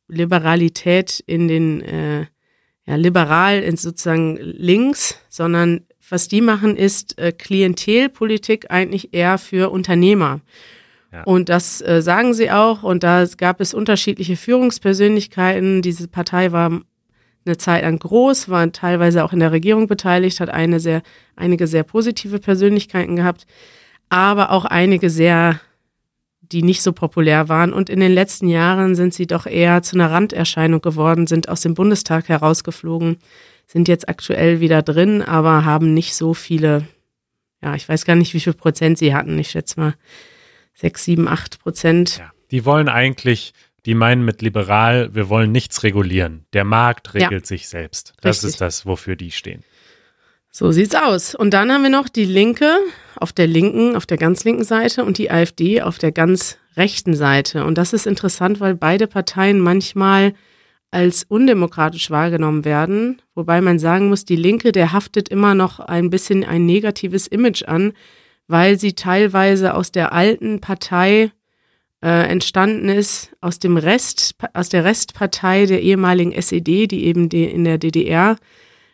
[0.07, 2.25] Liberalität in den, äh,
[2.85, 9.71] ja, liberal in sozusagen links, sondern was die machen, ist äh, Klientelpolitik eigentlich eher für
[9.71, 10.41] Unternehmer.
[11.25, 12.83] Und das äh, sagen sie auch.
[12.83, 15.81] Und da gab es unterschiedliche Führungspersönlichkeiten.
[15.81, 16.81] Diese Partei war
[17.45, 21.01] eine Zeit lang groß, war teilweise auch in der Regierung beteiligt, hat eine sehr,
[21.35, 23.47] einige sehr positive Persönlichkeiten gehabt,
[24.09, 25.59] aber auch einige sehr
[26.51, 27.73] die nicht so populär waren.
[27.73, 31.61] Und in den letzten Jahren sind sie doch eher zu einer Randerscheinung geworden, sind aus
[31.61, 33.17] dem Bundestag herausgeflogen,
[33.65, 36.87] sind jetzt aktuell wieder drin, aber haben nicht so viele,
[37.61, 39.37] ja, ich weiß gar nicht, wie viel Prozent sie hatten.
[39.37, 39.93] Ich schätze mal
[40.77, 42.19] sechs, sieben, acht Prozent.
[42.19, 43.53] Ja, die wollen eigentlich,
[43.85, 46.45] die meinen mit liberal, wir wollen nichts regulieren.
[46.53, 47.47] Der Markt regelt ja.
[47.47, 48.13] sich selbst.
[48.21, 48.49] Das Richtig.
[48.51, 49.63] ist das, wofür die stehen.
[50.51, 51.35] So sieht's aus.
[51.35, 52.77] Und dann haben wir noch die Linke
[53.15, 57.15] auf der linken, auf der ganz linken Seite und die AfD auf der ganz rechten
[57.15, 57.65] Seite.
[57.65, 60.33] Und das ist interessant, weil beide Parteien manchmal
[60.89, 63.21] als undemokratisch wahrgenommen werden.
[63.35, 67.63] Wobei man sagen muss, die Linke, der haftet immer noch ein bisschen ein negatives Image
[67.63, 67.93] an,
[68.47, 71.31] weil sie teilweise aus der alten Partei
[72.01, 77.45] äh, entstanden ist, aus dem Rest, aus der Restpartei der ehemaligen SED, die eben die
[77.45, 78.37] in der DDR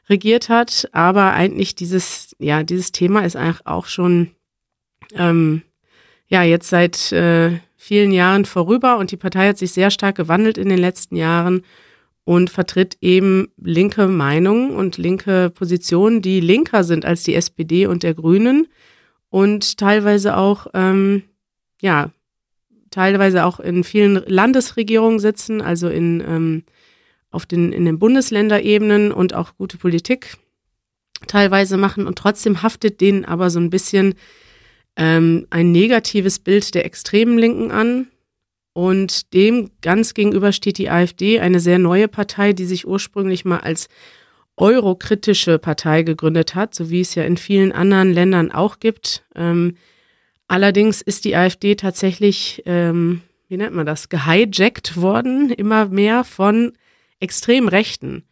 [0.09, 0.89] regiert hat.
[0.91, 4.31] Aber eigentlich dieses, ja, dieses Thema ist eigentlich auch schon,
[5.15, 5.63] ähm,
[6.27, 10.57] ja, jetzt seit äh, vielen Jahren vorüber und die Partei hat sich sehr stark gewandelt
[10.57, 11.63] in den letzten Jahren
[12.23, 18.03] und vertritt eben linke Meinungen und linke Positionen, die linker sind als die SPD und
[18.03, 18.67] der Grünen
[19.33, 21.23] und teilweise auch, ähm,
[21.81, 22.11] ja,
[22.91, 26.63] teilweise auch in vielen Landesregierungen sitzen, also in ähm,
[27.31, 30.37] auf den, in den Bundesländerebenen und auch gute Politik
[31.25, 34.13] teilweise machen und trotzdem haftet denen aber so ein bisschen
[34.97, 38.09] ähm, ein negatives Bild der extremen Linken an.
[38.73, 43.61] Und dem ganz gegenüber steht die AfD, eine sehr neue Partei, die sich ursprünglich mal
[43.61, 43.87] als
[44.57, 49.23] eurokritische Partei gegründet hat, so wie es ja in vielen anderen Ländern auch gibt.
[49.35, 49.77] Ähm,
[50.47, 56.73] allerdings ist die AfD tatsächlich, ähm, wie nennt man das, gehijackt worden, immer mehr von
[57.19, 58.23] extrem Rechten.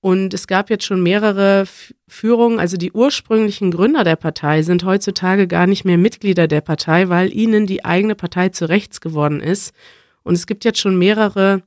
[0.00, 1.64] Und es gab jetzt schon mehrere
[2.06, 7.08] Führungen, also die ursprünglichen Gründer der Partei sind heutzutage gar nicht mehr Mitglieder der Partei,
[7.08, 9.74] weil ihnen die eigene Partei zu rechts geworden ist.
[10.22, 11.62] Und es gibt jetzt schon mehrere,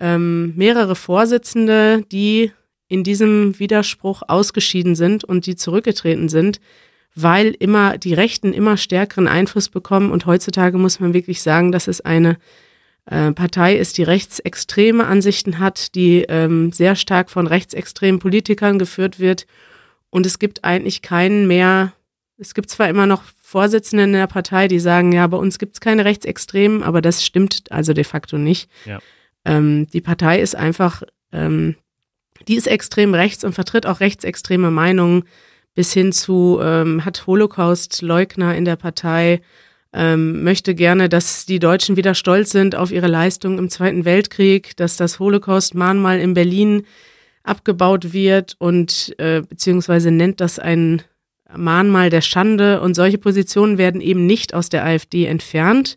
[0.00, 2.52] ähm, mehrere Vorsitzende, die
[2.88, 6.60] in diesem Widerspruch ausgeschieden sind und die zurückgetreten sind,
[7.14, 10.10] weil immer die Rechten immer stärkeren Einfluss bekommen.
[10.10, 12.38] Und heutzutage muss man wirklich sagen, dass es eine
[13.06, 19.18] äh, Partei ist, die rechtsextreme Ansichten hat, die ähm, sehr stark von rechtsextremen Politikern geführt
[19.18, 19.46] wird.
[20.10, 21.92] Und es gibt eigentlich keinen mehr,
[22.38, 25.74] es gibt zwar immer noch Vorsitzende in der Partei, die sagen, ja, bei uns gibt
[25.74, 28.70] es keine Rechtsextremen, aber das stimmt also de facto nicht.
[28.84, 28.98] Ja.
[29.44, 31.76] Ähm, die Partei ist einfach ähm,
[32.46, 35.24] die ist extrem rechts und vertritt auch rechtsextreme Meinungen
[35.74, 39.40] bis hin zu, ähm, hat Holocaust-Leugner in der Partei,
[39.92, 44.76] ähm, möchte gerne, dass die Deutschen wieder stolz sind auf ihre Leistung im Zweiten Weltkrieg,
[44.76, 46.84] dass das Holocaust-Mahnmal in Berlin
[47.42, 51.02] abgebaut wird und äh, beziehungsweise nennt das ein
[51.56, 52.80] Mahnmal der Schande.
[52.80, 55.96] Und solche Positionen werden eben nicht aus der AfD entfernt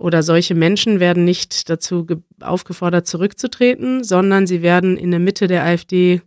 [0.00, 2.06] oder solche Menschen werden nicht dazu
[2.40, 6.22] aufgefordert, zurückzutreten, sondern sie werden in der Mitte der AfD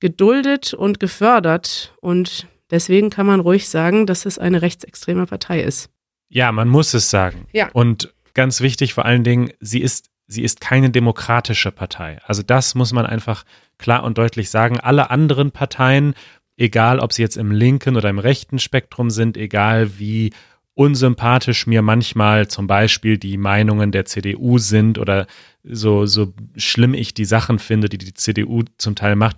[0.00, 1.94] geduldet und gefördert.
[2.00, 5.90] Und deswegen kann man ruhig sagen, dass es eine rechtsextreme Partei ist.
[6.28, 7.46] Ja, man muss es sagen.
[7.52, 7.70] Ja.
[7.72, 12.18] Und ganz wichtig vor allen Dingen, sie ist, sie ist keine demokratische Partei.
[12.26, 13.44] Also das muss man einfach
[13.78, 14.80] klar und deutlich sagen.
[14.80, 16.14] Alle anderen Parteien,
[16.56, 20.32] egal ob sie jetzt im linken oder im rechten Spektrum sind, egal wie
[20.74, 25.26] unsympathisch mir manchmal zum Beispiel die Meinungen der CDU sind oder
[25.62, 29.36] so, so schlimm ich die Sachen finde, die die CDU zum Teil macht.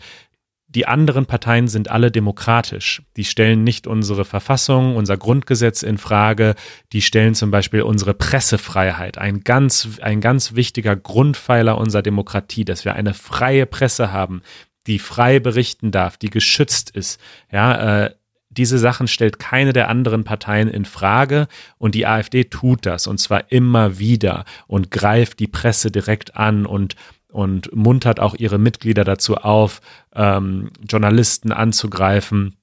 [0.69, 3.03] Die anderen Parteien sind alle demokratisch.
[3.17, 6.55] Die stellen nicht unsere Verfassung, unser Grundgesetz in Frage.
[6.93, 12.85] Die stellen zum Beispiel unsere Pressefreiheit, ein ganz, ein ganz wichtiger Grundpfeiler unserer Demokratie, dass
[12.85, 14.43] wir eine freie Presse haben,
[14.87, 17.21] die frei berichten darf, die geschützt ist.
[17.51, 18.15] Ja, äh,
[18.57, 23.19] diese Sachen stellt keine der anderen Parteien in Frage und die AfD tut das und
[23.19, 26.97] zwar immer wieder und greift die Presse direkt an und
[27.29, 29.83] und muntert auch ihre Mitglieder dazu auf,
[30.15, 32.57] ähm, Journalisten anzugreifen.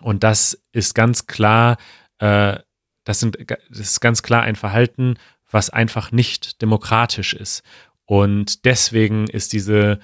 [0.00, 1.76] Und das ist ganz klar,
[2.18, 2.58] äh,
[3.02, 5.16] das, sind, das ist ganz klar ein Verhalten,
[5.50, 7.64] was einfach nicht demokratisch ist.
[8.04, 9.98] Und deswegen ist diese,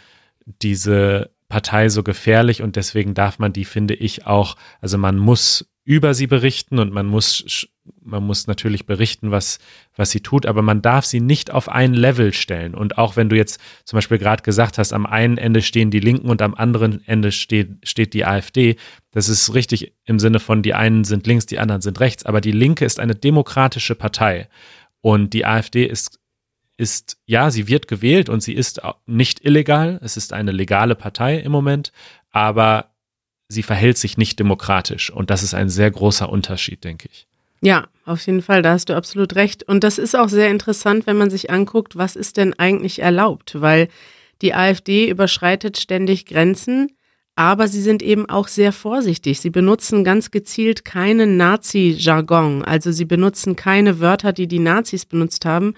[0.63, 5.67] diese Partei so gefährlich und deswegen darf man die, finde ich, auch, also man muss
[5.89, 7.67] über sie berichten und man muss,
[8.03, 9.59] man muss natürlich berichten, was,
[9.97, 12.75] was sie tut, aber man darf sie nicht auf ein Level stellen.
[12.75, 16.01] Und auch wenn du jetzt zum Beispiel gerade gesagt hast, am einen Ende stehen die
[16.01, 18.77] Linken und am anderen Ende steht, steht die AfD,
[19.13, 22.43] das ist richtig im Sinne von, die einen sind links, die anderen sind rechts, aber
[22.43, 24.49] die Linke ist eine demokratische Partei
[25.01, 26.18] und die AfD ist
[26.79, 29.99] ist, ja, sie wird gewählt und sie ist nicht illegal.
[30.03, 31.93] Es ist eine legale Partei im Moment,
[32.31, 32.93] aber
[33.49, 35.11] sie verhält sich nicht demokratisch.
[35.11, 37.27] Und das ist ein sehr großer Unterschied, denke ich.
[37.61, 39.65] Ja, auf jeden Fall, da hast du absolut recht.
[39.65, 43.61] Und das ist auch sehr interessant, wenn man sich anguckt, was ist denn eigentlich erlaubt,
[43.61, 43.89] weil
[44.41, 46.93] die AfD überschreitet ständig Grenzen,
[47.35, 49.41] aber sie sind eben auch sehr vorsichtig.
[49.41, 55.45] Sie benutzen ganz gezielt keinen Nazi-Jargon, also sie benutzen keine Wörter, die die Nazis benutzt
[55.45, 55.75] haben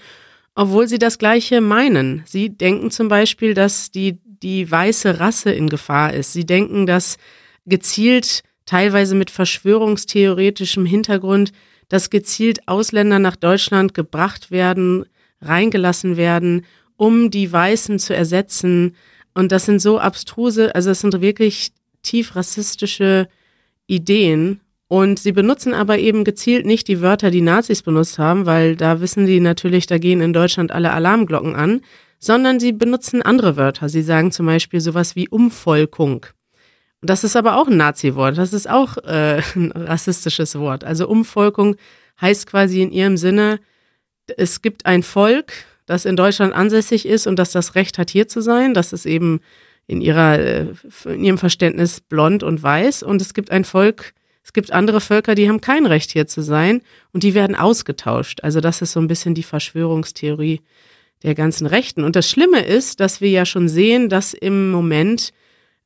[0.61, 2.23] obwohl sie das Gleiche meinen.
[2.27, 6.35] Sie denken zum Beispiel, dass die, die weiße Rasse in Gefahr ist.
[6.35, 7.16] Sie denken, dass
[7.64, 11.53] gezielt, teilweise mit verschwörungstheoretischem Hintergrund,
[11.88, 15.07] dass gezielt Ausländer nach Deutschland gebracht werden,
[15.40, 16.66] reingelassen werden,
[16.99, 18.96] um die Weißen zu ersetzen.
[19.33, 23.29] Und das sind so abstruse, also das sind wirklich tief rassistische
[23.87, 24.61] Ideen.
[24.92, 29.00] Und sie benutzen aber eben gezielt nicht die Wörter, die Nazis benutzt haben, weil da
[29.00, 31.83] wissen die natürlich, da gehen in Deutschland alle Alarmglocken an,
[32.18, 33.88] sondern sie benutzen andere Wörter.
[33.88, 36.26] Sie sagen zum Beispiel sowas wie Umvolkung.
[37.03, 38.37] Das ist aber auch ein Nazi-Wort.
[38.37, 40.83] Das ist auch äh, ein rassistisches Wort.
[40.83, 41.76] Also Umvolkung
[42.20, 43.61] heißt quasi in ihrem Sinne,
[44.37, 45.53] es gibt ein Volk,
[45.87, 48.74] das in Deutschland ansässig ist und das das Recht hat, hier zu sein.
[48.74, 49.38] Das ist eben
[49.87, 50.66] in, ihrer, äh,
[51.05, 53.05] in ihrem Verständnis blond und weiß.
[53.05, 54.14] Und es gibt ein Volk,
[54.51, 56.83] es gibt andere Völker, die haben kein Recht hier zu sein
[57.13, 58.41] und die werden ausgetauscht.
[58.43, 60.61] Also das ist so ein bisschen die Verschwörungstheorie
[61.23, 62.03] der ganzen Rechten.
[62.03, 65.33] Und das Schlimme ist, dass wir ja schon sehen, dass im Moment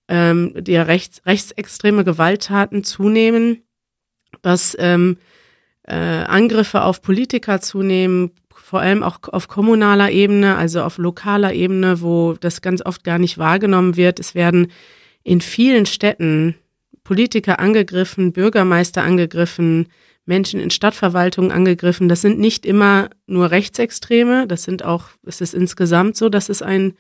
[0.08, 3.64] ähm, der rechts, rechtsextreme Gewalttaten zunehmen,
[4.40, 5.18] dass ähm,
[5.82, 12.00] äh, Angriffe auf Politiker zunehmen, vor allem auch auf kommunaler Ebene, also auf lokaler Ebene,
[12.00, 14.20] wo das ganz oft gar nicht wahrgenommen wird.
[14.20, 14.72] Es werden
[15.22, 16.54] in vielen Städten
[17.04, 19.88] Politiker angegriffen, Bürgermeister angegriffen,
[20.26, 22.08] Menschen in Stadtverwaltungen angegriffen.
[22.08, 26.62] Das sind nicht immer nur Rechtsextreme, das sind auch, es ist insgesamt so, dass es
[26.62, 26.94] ein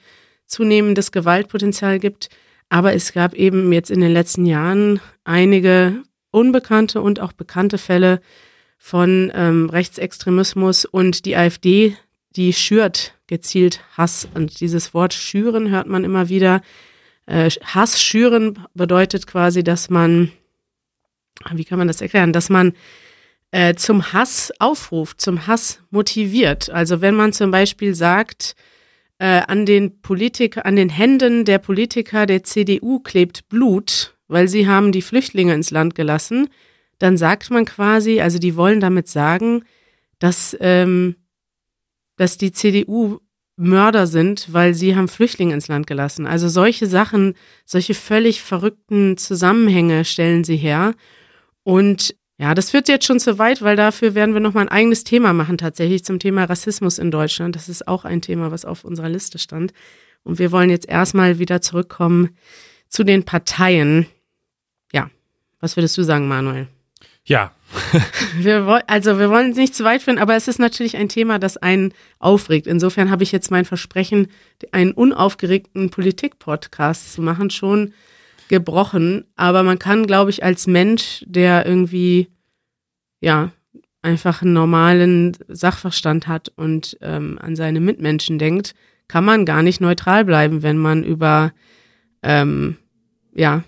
[0.46, 2.28] zunehmendes Gewaltpotenzial gibt.
[2.68, 8.20] Aber es gab eben jetzt in den letzten Jahren einige unbekannte und auch bekannte Fälle
[8.76, 11.96] von ähm, Rechtsextremismus und die AfD,
[12.36, 14.28] die schürt gezielt Hass.
[14.34, 16.60] Und dieses Wort schüren hört man immer wieder.
[17.26, 20.30] Äh, Hass schüren bedeutet quasi, dass man,
[21.52, 22.72] wie kann man das erklären, dass man
[23.50, 26.70] äh, zum Hass aufruft, zum Hass motiviert.
[26.70, 28.56] Also wenn man zum Beispiel sagt,
[29.18, 34.66] äh, an den Politiker, an den Händen der Politiker der CDU klebt Blut, weil sie
[34.66, 36.48] haben die Flüchtlinge ins Land gelassen,
[36.98, 39.64] dann sagt man quasi, also die wollen damit sagen,
[40.18, 41.16] dass, ähm,
[42.16, 43.20] dass die CDU
[43.56, 46.26] Mörder sind, weil sie haben Flüchtlinge ins Land gelassen.
[46.26, 50.94] Also solche Sachen, solche völlig verrückten Zusammenhänge stellen sie her.
[51.62, 55.04] Und ja, das führt jetzt schon zu weit, weil dafür werden wir nochmal ein eigenes
[55.04, 57.54] Thema machen, tatsächlich zum Thema Rassismus in Deutschland.
[57.54, 59.72] Das ist auch ein Thema, was auf unserer Liste stand.
[60.24, 62.30] Und wir wollen jetzt erstmal wieder zurückkommen
[62.88, 64.06] zu den Parteien.
[64.92, 65.10] Ja,
[65.60, 66.66] was würdest du sagen, Manuel?
[67.24, 67.52] Ja.
[68.38, 71.38] wir, also wir wollen es nicht zu weit führen, aber es ist natürlich ein Thema,
[71.38, 72.66] das einen aufregt.
[72.66, 74.28] Insofern habe ich jetzt mein Versprechen,
[74.72, 77.92] einen unaufgeregten Politik-Podcast zu machen, schon
[78.48, 79.24] gebrochen.
[79.36, 82.28] Aber man kann, glaube ich, als Mensch, der irgendwie,
[83.20, 83.52] ja,
[84.02, 88.74] einfach einen normalen Sachverstand hat und ähm, an seine Mitmenschen denkt,
[89.08, 91.52] kann man gar nicht neutral bleiben, wenn man über,
[92.22, 92.76] ähm,
[93.34, 93.64] ja,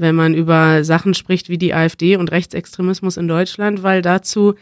[0.00, 4.54] wenn man über Sachen spricht wie die AfD und Rechtsextremismus in Deutschland, weil dazu,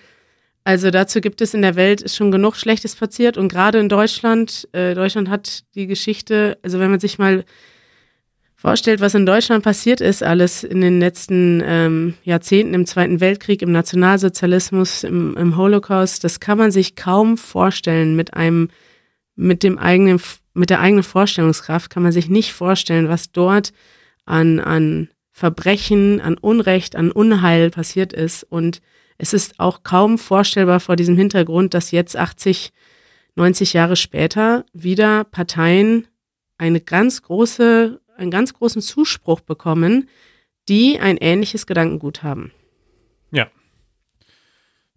[0.64, 4.68] also dazu gibt es in der Welt schon genug Schlechtes passiert und gerade in Deutschland,
[4.72, 7.44] äh, Deutschland hat die Geschichte, also wenn man sich mal
[8.56, 13.62] vorstellt, was in Deutschland passiert ist, alles in den letzten ähm, Jahrzehnten im Zweiten Weltkrieg,
[13.62, 18.70] im Nationalsozialismus, im, im Holocaust, das kann man sich kaum vorstellen mit einem,
[19.36, 20.20] mit dem eigenen,
[20.54, 23.72] mit der eigenen Vorstellungskraft kann man sich nicht vorstellen, was dort
[24.26, 28.42] an, an Verbrechen, an Unrecht, an Unheil passiert ist.
[28.42, 28.82] Und
[29.18, 32.72] es ist auch kaum vorstellbar vor diesem Hintergrund, dass jetzt 80,
[33.36, 36.08] 90 Jahre später wieder Parteien
[36.58, 40.08] eine ganz große einen ganz großen Zuspruch bekommen,
[40.68, 42.50] die ein ähnliches Gedankengut haben.
[43.30, 43.48] Ja,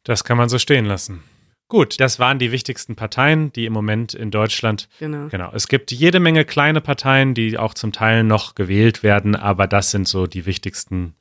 [0.04, 1.24] das kann man so stehen lassen.
[1.72, 4.90] Gut, das waren die wichtigsten Parteien, die im Moment in Deutschland.
[5.00, 5.30] Genau.
[5.30, 5.52] genau.
[5.54, 9.90] Es gibt jede Menge kleine Parteien, die auch zum Teil noch gewählt werden, aber das
[9.90, 11.16] sind so die wichtigsten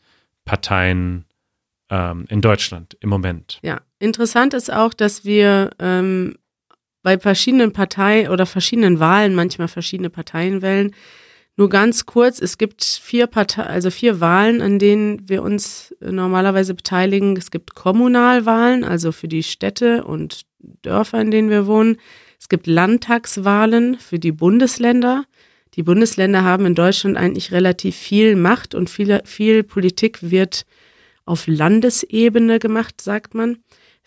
[0.44, 1.24] Parteien
[1.88, 3.60] ähm, in Deutschland im Moment.
[3.62, 6.34] Ja, interessant ist auch, dass wir ähm,
[7.04, 10.96] bei verschiedenen Parteien oder verschiedenen Wahlen manchmal verschiedene Parteien wählen.
[11.60, 16.72] Nur ganz kurz, es gibt vier Partei also vier Wahlen, an denen wir uns normalerweise
[16.72, 17.36] beteiligen.
[17.36, 20.46] Es gibt Kommunalwahlen, also für die Städte und
[20.80, 21.98] Dörfer, in denen wir wohnen.
[22.38, 25.26] Es gibt Landtagswahlen für die Bundesländer.
[25.74, 30.64] Die Bundesländer haben in Deutschland eigentlich relativ viel Macht und viel, viel Politik wird
[31.26, 33.58] auf Landesebene gemacht, sagt man.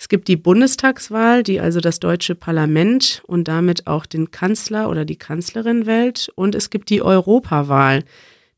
[0.04, 5.06] Es gibt die Bundestagswahl, die also das deutsche Parlament und damit auch den Kanzler oder
[5.06, 6.30] die Kanzlerin wählt.
[6.36, 8.04] Und es gibt die Europawahl,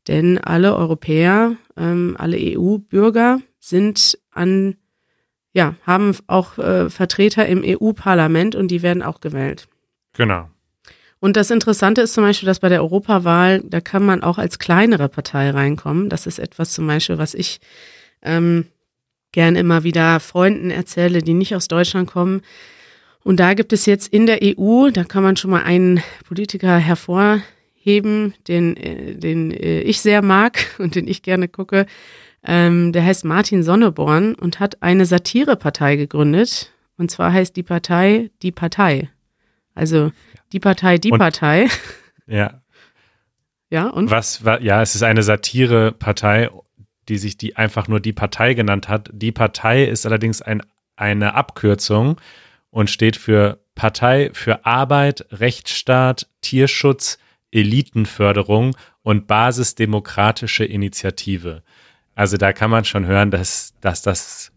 [0.08, 4.74] denn alle Europäer, ähm, alle EU-Bürger sind an,
[5.52, 9.68] ja, haben auch äh, Vertreter im EU-Parlament und die werden auch gewählt.
[10.14, 10.50] Genau.
[11.20, 14.58] Und das Interessante ist zum Beispiel, dass bei der Europawahl, da kann man auch als
[14.58, 16.08] kleinere Partei reinkommen.
[16.08, 17.60] Das ist etwas zum Beispiel, was ich
[18.22, 18.66] ähm,
[19.36, 22.40] gern immer wieder Freunden erzähle, die nicht aus Deutschland kommen.
[23.22, 26.78] Und da gibt es jetzt in der EU, da kann man schon mal einen Politiker
[26.78, 31.84] hervorheben, den, äh, den äh, ich sehr mag und den ich gerne gucke.
[32.44, 36.72] Ähm, der heißt Martin Sonneborn und hat eine Satirepartei gegründet.
[36.96, 39.10] Und zwar heißt die Partei Die Partei.
[39.74, 40.12] Also
[40.54, 41.68] die Partei, die und, Partei.
[42.26, 42.62] Ja.
[43.68, 44.10] Ja, und?
[44.10, 46.48] Was, ja, es ist eine Satirepartei
[47.08, 49.10] die sich die einfach nur die Partei genannt hat.
[49.12, 50.62] Die Partei ist allerdings ein,
[50.96, 52.20] eine Abkürzung
[52.70, 57.18] und steht für Partei für Arbeit, Rechtsstaat, Tierschutz,
[57.50, 61.62] Elitenförderung und Basisdemokratische Initiative.
[62.14, 64.52] Also da kann man schon hören, dass, dass das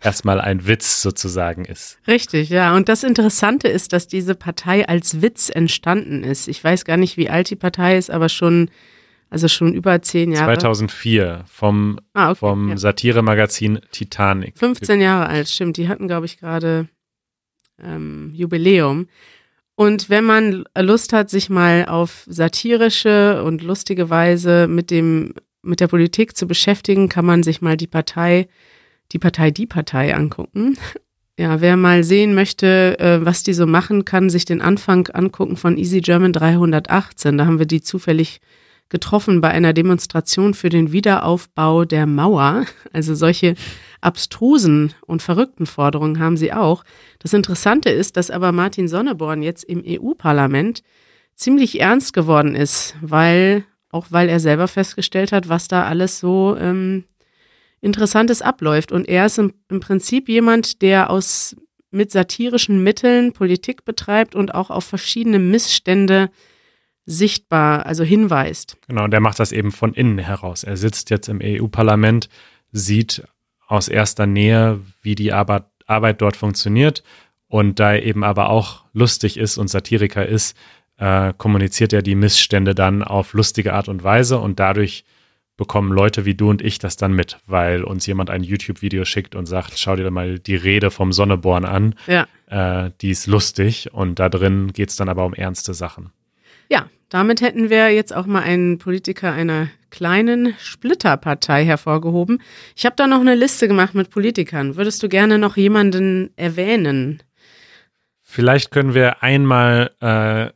[0.00, 1.98] erstmal ein Witz sozusagen ist.
[2.06, 2.74] Richtig, ja.
[2.74, 6.48] Und das Interessante ist, dass diese Partei als Witz entstanden ist.
[6.48, 8.70] Ich weiß gar nicht, wie alt die Partei ist, aber schon
[9.32, 10.58] also schon über zehn Jahre.
[10.58, 12.76] 2004 vom, ah, okay, vom ja.
[12.76, 14.58] Satiremagazin Titanic.
[14.58, 15.78] 15 Jahre alt, stimmt.
[15.78, 16.86] Die hatten, glaube ich, gerade
[17.82, 19.08] ähm, Jubiläum.
[19.74, 25.80] Und wenn man Lust hat, sich mal auf satirische und lustige Weise mit dem mit
[25.80, 28.48] der Politik zu beschäftigen, kann man sich mal die Partei,
[29.12, 30.76] die Partei, die Partei angucken.
[31.38, 35.56] Ja, wer mal sehen möchte, äh, was die so machen, kann sich den Anfang angucken
[35.56, 37.38] von Easy German 318.
[37.38, 38.42] Da haben wir die zufällig
[38.92, 42.66] getroffen bei einer Demonstration für den Wiederaufbau der Mauer.
[42.92, 43.54] Also solche
[44.02, 46.84] abstrusen und verrückten Forderungen haben sie auch.
[47.18, 50.82] Das Interessante ist, dass aber Martin Sonneborn jetzt im EU-Parlament
[51.34, 56.56] ziemlich ernst geworden ist, weil auch weil er selber festgestellt hat, was da alles so
[56.58, 57.04] ähm,
[57.80, 58.92] Interessantes abläuft.
[58.92, 61.56] Und er ist im, im Prinzip jemand, der aus
[61.90, 66.30] mit satirischen Mitteln Politik betreibt und auch auf verschiedene Missstände
[67.06, 68.76] sichtbar, also hinweist.
[68.88, 70.64] Genau, und der macht das eben von innen heraus.
[70.64, 72.28] Er sitzt jetzt im EU-Parlament,
[72.70, 73.22] sieht
[73.66, 77.02] aus erster Nähe, wie die Arbeit, Arbeit dort funktioniert
[77.48, 80.56] und da er eben aber auch lustig ist und Satiriker ist,
[80.98, 85.04] äh, kommuniziert er die Missstände dann auf lustige Art und Weise und dadurch
[85.56, 89.34] bekommen Leute wie du und ich das dann mit, weil uns jemand ein YouTube-Video schickt
[89.34, 91.94] und sagt, schau dir mal die Rede vom Sonneborn an.
[92.06, 92.26] Ja.
[92.46, 96.12] Äh, die ist lustig und da drin geht es dann aber um ernste Sachen.
[96.72, 102.40] Ja, damit hätten wir jetzt auch mal einen Politiker einer kleinen Splitterpartei hervorgehoben.
[102.74, 104.76] Ich habe da noch eine Liste gemacht mit Politikern.
[104.76, 107.22] Würdest du gerne noch jemanden erwähnen?
[108.22, 110.48] Vielleicht können wir einmal äh,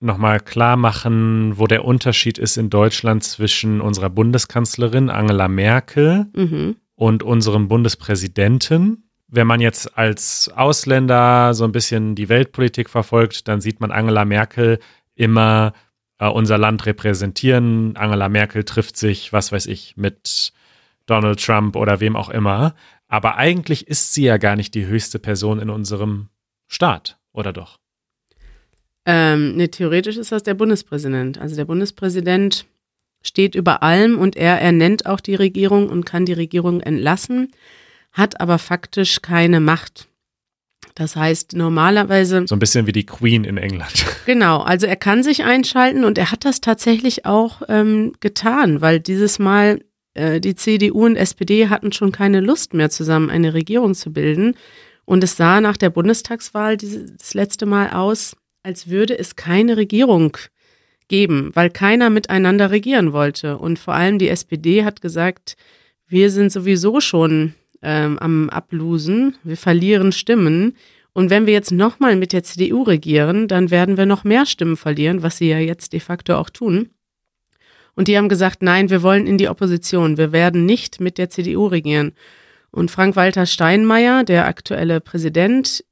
[0.00, 6.74] nochmal klar machen, wo der Unterschied ist in Deutschland zwischen unserer Bundeskanzlerin Angela Merkel mhm.
[6.96, 9.04] und unserem Bundespräsidenten.
[9.28, 14.24] Wenn man jetzt als Ausländer so ein bisschen die Weltpolitik verfolgt, dann sieht man Angela
[14.24, 14.80] Merkel
[15.14, 15.72] immer
[16.18, 17.96] äh, unser Land repräsentieren.
[17.96, 20.52] Angela Merkel trifft sich, was weiß ich, mit
[21.06, 22.74] Donald Trump oder wem auch immer.
[23.08, 26.28] Aber eigentlich ist sie ja gar nicht die höchste Person in unserem
[26.68, 27.78] Staat, oder doch?
[29.04, 31.38] Ähm, ne, theoretisch ist das der Bundespräsident.
[31.38, 32.66] Also der Bundespräsident
[33.20, 37.52] steht über allem und er ernennt auch die Regierung und kann die Regierung entlassen,
[38.12, 40.08] hat aber faktisch keine Macht.
[40.94, 42.44] Das heißt, normalerweise.
[42.46, 44.04] So ein bisschen wie die Queen in England.
[44.24, 49.00] Genau, also er kann sich einschalten und er hat das tatsächlich auch ähm, getan, weil
[49.00, 49.80] dieses Mal
[50.14, 54.54] äh, die CDU und SPD hatten schon keine Lust mehr zusammen eine Regierung zu bilden.
[55.04, 59.76] Und es sah nach der Bundestagswahl dieses, das letzte Mal aus, als würde es keine
[59.76, 60.36] Regierung
[61.08, 63.58] geben, weil keiner miteinander regieren wollte.
[63.58, 65.56] Und vor allem die SPD hat gesagt,
[66.06, 70.76] wir sind sowieso schon ähm, am Ablusen, wir verlieren Stimmen.
[71.12, 74.76] Und wenn wir jetzt nochmal mit der CDU regieren, dann werden wir noch mehr Stimmen
[74.76, 76.90] verlieren, was sie ja jetzt de facto auch tun.
[77.94, 81.28] Und die haben gesagt, nein, wir wollen in die Opposition, wir werden nicht mit der
[81.28, 82.12] CDU regieren.
[82.70, 85.84] Und Frank-Walter Steinmeier, der aktuelle Präsident,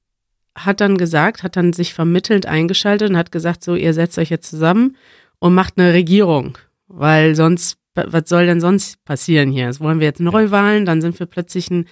[0.55, 4.31] hat dann gesagt, hat dann sich vermittelnd eingeschaltet und hat gesagt, so, ihr setzt euch
[4.31, 4.97] jetzt zusammen
[5.39, 7.79] und macht eine Regierung, weil sonst,
[8.09, 9.67] was soll denn sonst passieren hier?
[9.67, 11.87] Jetzt wollen wir jetzt Neuwahlen, dann sind wir plötzlich ein,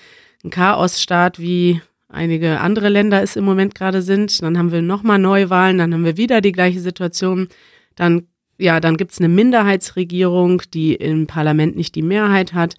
[0.45, 4.43] ein Chaosstaat, wie einige andere Länder es im Moment gerade sind.
[4.43, 7.49] Dann haben wir nochmal Neuwahlen, dann haben wir wieder die gleiche Situation.
[7.95, 8.27] Dann,
[8.59, 12.75] ja, dann gibt's eine Minderheitsregierung, die im Parlament nicht die Mehrheit hat.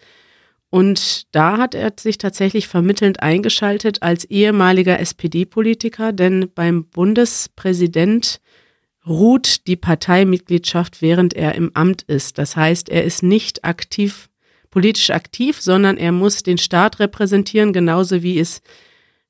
[0.71, 8.39] Und da hat er sich tatsächlich vermittelnd eingeschaltet als ehemaliger SPD-Politiker, denn beim Bundespräsident
[9.07, 12.37] ruht die Parteimitgliedschaft, während er im Amt ist.
[12.37, 14.29] Das heißt, er ist nicht aktiv,
[14.69, 18.61] politisch aktiv, sondern er muss den Staat repräsentieren, genauso wie es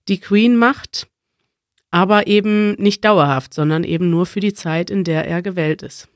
[0.07, 1.07] die Queen macht,
[1.91, 6.07] aber eben nicht dauerhaft, sondern eben nur für die Zeit, in der er gewählt ist.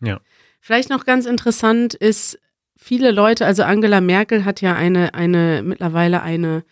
[0.00, 0.20] Ja.
[0.60, 2.38] Vielleicht noch ganz interessant ist,
[2.76, 6.64] viele Leute, also Angela Merkel hat ja eine, eine, mittlerweile eine,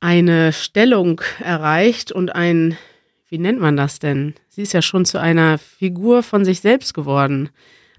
[0.00, 2.76] eine Stellung erreicht und ein,
[3.32, 4.34] wie nennt man das denn?
[4.50, 7.48] Sie ist ja schon zu einer Figur von sich selbst geworden.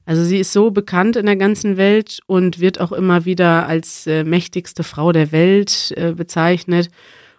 [0.06, 4.06] Also sie ist so bekannt in der ganzen Welt und wird auch immer wieder als
[4.06, 6.90] äh, mächtigste Frau der Welt äh, bezeichnet.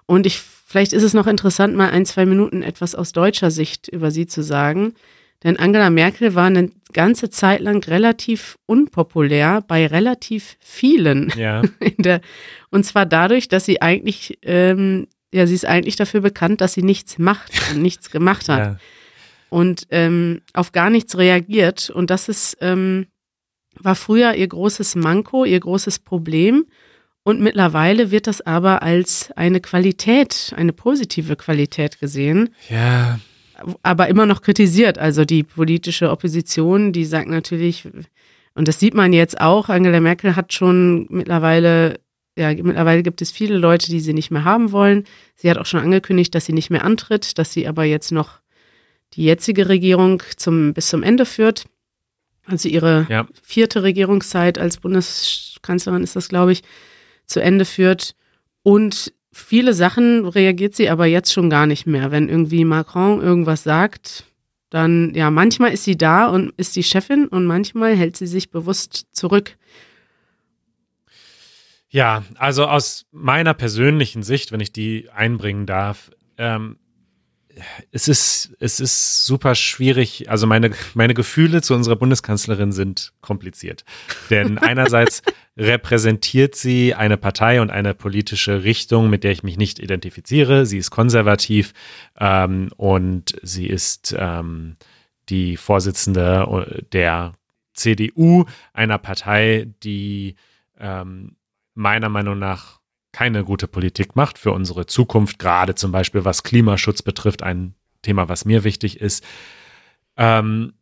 [0.07, 3.87] Und ich, vielleicht ist es noch interessant, mal ein, zwei Minuten etwas aus deutscher Sicht
[3.87, 4.95] über sie zu sagen.
[5.45, 11.33] Denn Angela Merkel war eine ganze Zeit lang relativ unpopulär bei relativ vielen.
[11.37, 11.63] Ja.
[11.99, 12.23] Der,
[12.71, 16.83] und zwar dadurch, dass sie eigentlich, ähm, ja, sie ist eigentlich dafür bekannt, dass sie
[16.83, 18.59] nichts macht und nichts gemacht hat.
[18.59, 18.77] Ja.
[19.51, 21.91] Und ähm, auf gar nichts reagiert.
[21.91, 23.07] Und das ist, ähm,
[23.79, 26.67] war früher ihr großes Manko, ihr großes Problem.
[27.23, 32.51] Und mittlerweile wird das aber als eine Qualität, eine positive Qualität gesehen.
[32.69, 33.19] Ja
[33.83, 34.99] aber immer noch kritisiert.
[34.99, 37.89] Also die politische Opposition, die sagt natürlich,
[38.55, 42.01] und das sieht man jetzt auch, Angela Merkel hat schon mittlerweile,
[42.37, 45.05] ja, mittlerweile gibt es viele Leute, die sie nicht mehr haben wollen.
[45.37, 48.41] Sie hat auch schon angekündigt, dass sie nicht mehr antritt, dass sie aber jetzt noch
[49.15, 51.67] die jetzige Regierung zum, bis zum Ende führt.
[52.47, 53.27] Also ihre ja.
[53.43, 56.63] vierte Regierungszeit als Bundeskanzlerin ist das, glaube ich,
[57.27, 58.15] zu Ende führt.
[58.63, 62.11] Und viele Sachen reagiert sie aber jetzt schon gar nicht mehr.
[62.11, 64.25] Wenn irgendwie Macron irgendwas sagt,
[64.71, 68.51] dann, ja, manchmal ist sie da und ist die Chefin und manchmal hält sie sich
[68.51, 69.57] bewusst zurück.
[71.95, 76.77] Ja, also aus meiner persönlichen Sicht, wenn ich die einbringen darf, ähm,
[77.93, 80.29] es ist, es ist super schwierig.
[80.29, 83.85] Also meine, meine Gefühle zu unserer Bundeskanzlerin sind kompliziert.
[84.29, 85.23] Denn einerseits
[85.57, 90.67] repräsentiert sie eine Partei und eine politische Richtung, mit der ich mich nicht identifiziere.
[90.67, 91.75] Sie ist konservativ
[92.19, 94.75] ähm, und sie ist ähm,
[95.29, 97.35] die Vorsitzende der
[97.73, 100.35] CDU, einer Partei, die
[100.81, 101.37] ähm,
[101.75, 102.81] meiner Meinung nach
[103.13, 108.29] keine gute Politik macht für unsere Zukunft, gerade zum Beispiel was Klimaschutz betrifft, ein Thema,
[108.29, 109.25] was mir wichtig ist.
[110.17, 110.75] Ähm,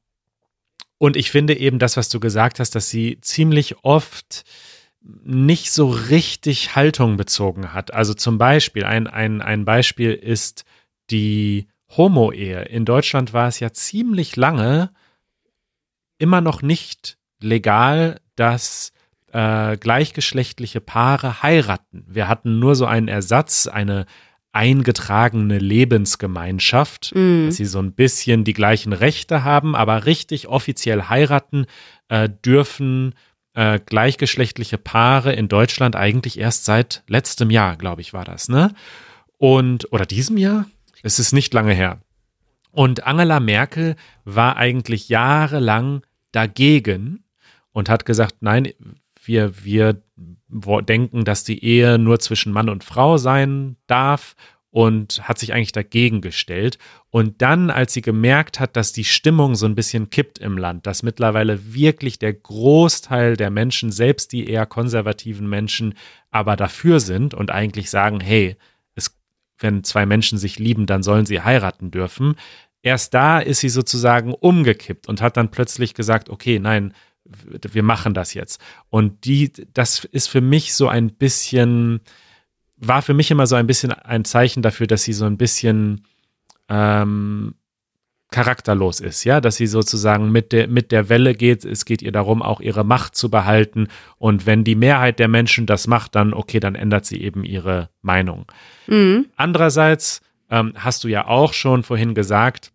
[0.99, 4.45] und ich finde eben das, was du gesagt hast, dass sie ziemlich oft
[5.25, 7.93] nicht so richtig Haltung bezogen hat.
[7.93, 10.65] Also zum Beispiel, ein, ein, ein Beispiel ist
[11.11, 12.63] die Homo-Ehe.
[12.63, 14.91] In Deutschland war es ja ziemlich lange
[16.19, 18.93] immer noch nicht legal, dass
[19.33, 22.05] äh, gleichgeschlechtliche Paare heiraten.
[22.07, 24.07] Wir hatten nur so einen Ersatz, eine
[24.53, 27.47] eingetragene Lebensgemeinschaft, mm.
[27.47, 31.65] dass sie so ein bisschen die gleichen Rechte haben, aber richtig offiziell heiraten
[32.09, 33.15] äh, dürfen
[33.55, 38.75] äh, gleichgeschlechtliche Paare in Deutschland eigentlich erst seit letztem Jahr, glaube ich, war das, ne?
[39.39, 40.67] Und, oder diesem Jahr?
[41.03, 42.01] Es ist nicht lange her.
[42.71, 47.25] Und Angela Merkel war eigentlich jahrelang dagegen
[47.73, 48.73] und hat gesagt, nein,
[49.25, 50.03] wir, wir
[50.49, 54.35] denken, dass die Ehe nur zwischen Mann und Frau sein darf
[54.73, 56.79] und hat sich eigentlich dagegen gestellt.
[57.11, 60.87] Und dann, als sie gemerkt hat, dass die Stimmung so ein bisschen kippt im Land,
[60.87, 65.95] dass mittlerweile wirklich der Großteil der Menschen, selbst die eher konservativen Menschen,
[66.31, 68.57] aber dafür sind und eigentlich sagen, hey,
[68.95, 69.15] es,
[69.59, 72.37] wenn zwei Menschen sich lieben, dann sollen sie heiraten dürfen.
[72.83, 76.95] Erst da ist sie sozusagen umgekippt und hat dann plötzlich gesagt, okay, nein,
[77.45, 78.61] wir machen das jetzt.
[78.91, 82.01] Und die, das ist für mich so ein bisschen,
[82.77, 86.05] war für mich immer so ein bisschen ein Zeichen dafür, dass sie so ein bisschen
[86.69, 87.55] ähm,
[88.33, 91.65] charakterlos ist, ja, dass sie sozusagen mit der, mit der Welle geht.
[91.65, 93.87] Es geht ihr darum, auch ihre Macht zu behalten.
[94.19, 97.91] Und wenn die Mehrheit der Menschen das macht, dann, okay, dann ändert sie eben ihre
[98.01, 98.47] Meinung.
[98.89, 99.27] Mhm.
[99.37, 102.73] Andererseits ähm, hast du ja auch schon vorhin gesagt,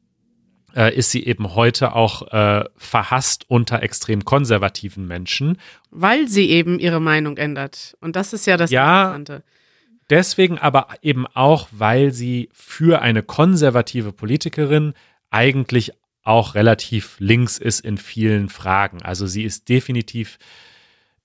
[0.78, 5.58] äh, ist sie eben heute auch äh, verhasst unter extrem konservativen Menschen.
[5.90, 7.98] Weil sie eben ihre Meinung ändert.
[8.00, 9.44] Und das ist ja das ja, Interessante.
[10.10, 14.94] Deswegen aber eben auch, weil sie für eine konservative Politikerin
[15.32, 15.92] eigentlich
[16.24, 19.02] auch relativ links ist in vielen Fragen.
[19.02, 20.38] Also sie ist definitiv,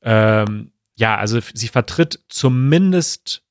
[0.02, 3.42] ähm, ja, also sie vertritt zumindest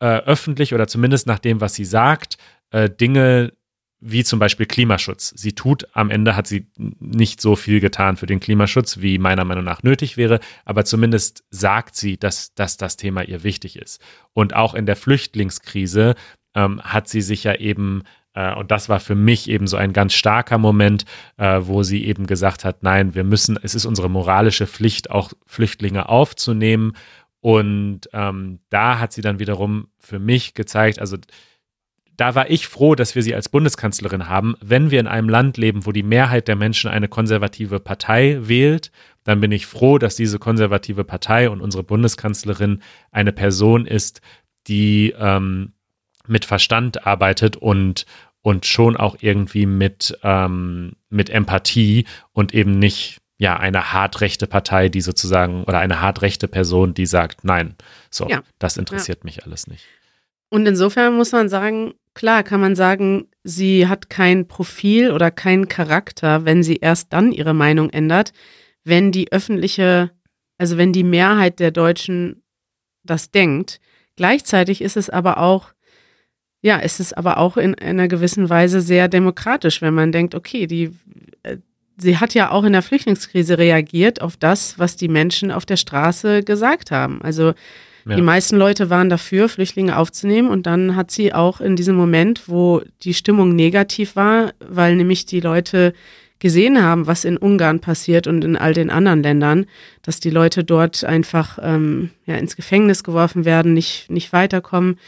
[0.00, 2.36] äh, öffentlich oder zumindest nach dem, was sie sagt,
[2.70, 3.52] äh, Dinge,
[4.00, 5.32] wie zum Beispiel Klimaschutz.
[5.36, 9.44] Sie tut, am Ende hat sie nicht so viel getan für den Klimaschutz, wie meiner
[9.44, 14.00] Meinung nach nötig wäre, aber zumindest sagt sie, dass, dass das Thema ihr wichtig ist.
[14.32, 16.14] Und auch in der Flüchtlingskrise
[16.54, 18.02] ähm, hat sie sich ja eben,
[18.34, 21.06] äh, und das war für mich eben so ein ganz starker Moment,
[21.38, 25.32] äh, wo sie eben gesagt hat, nein, wir müssen, es ist unsere moralische Pflicht, auch
[25.46, 26.92] Flüchtlinge aufzunehmen.
[27.40, 31.16] Und ähm, da hat sie dann wiederum für mich gezeigt, also
[32.16, 34.54] da war ich froh, dass wir sie als Bundeskanzlerin haben.
[34.60, 38.90] Wenn wir in einem Land leben, wo die Mehrheit der Menschen eine konservative Partei wählt,
[39.24, 44.20] dann bin ich froh, dass diese konservative Partei und unsere Bundeskanzlerin eine Person ist,
[44.66, 45.72] die ähm,
[46.26, 48.06] mit Verstand arbeitet und,
[48.40, 54.46] und schon auch irgendwie mit, ähm, mit Empathie und eben nicht ja eine hart rechte
[54.46, 57.76] Partei, die sozusagen oder eine hart rechte Person, die sagt, nein,
[58.10, 58.42] so, ja.
[58.58, 59.24] das interessiert ja.
[59.24, 59.84] mich alles nicht.
[60.48, 65.68] Und insofern muss man sagen, klar kann man sagen, sie hat kein Profil oder keinen
[65.68, 68.32] Charakter, wenn sie erst dann ihre Meinung ändert,
[68.84, 70.10] wenn die öffentliche,
[70.56, 72.42] also wenn die Mehrheit der Deutschen
[73.04, 73.80] das denkt.
[74.16, 75.74] Gleichzeitig ist es aber auch,
[76.62, 80.66] ja, ist es aber auch in einer gewissen Weise sehr demokratisch, wenn man denkt, okay,
[80.66, 80.96] die,
[81.42, 81.58] äh,
[81.98, 85.76] sie hat ja auch in der Flüchtlingskrise reagiert auf das, was die Menschen auf der
[85.76, 87.20] Straße gesagt haben.
[87.20, 87.52] Also
[88.06, 88.14] ja.
[88.14, 92.48] Die meisten Leute waren dafür, Flüchtlinge aufzunehmen und dann hat sie auch in diesem Moment,
[92.48, 95.92] wo die Stimmung negativ war, weil nämlich die Leute
[96.38, 99.66] gesehen haben, was in Ungarn passiert und in all den anderen Ländern,
[100.02, 104.98] dass die Leute dort einfach ähm, ja, ins Gefängnis geworfen werden, nicht, nicht weiterkommen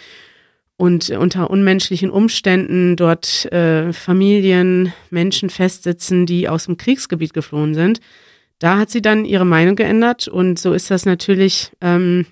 [0.76, 8.00] und unter unmenschlichen Umständen dort äh, Familien, Menschen festsitzen, die aus dem Kriegsgebiet geflohen sind.
[8.58, 12.26] Da hat sie dann ihre Meinung geändert und so ist das natürlich ähm,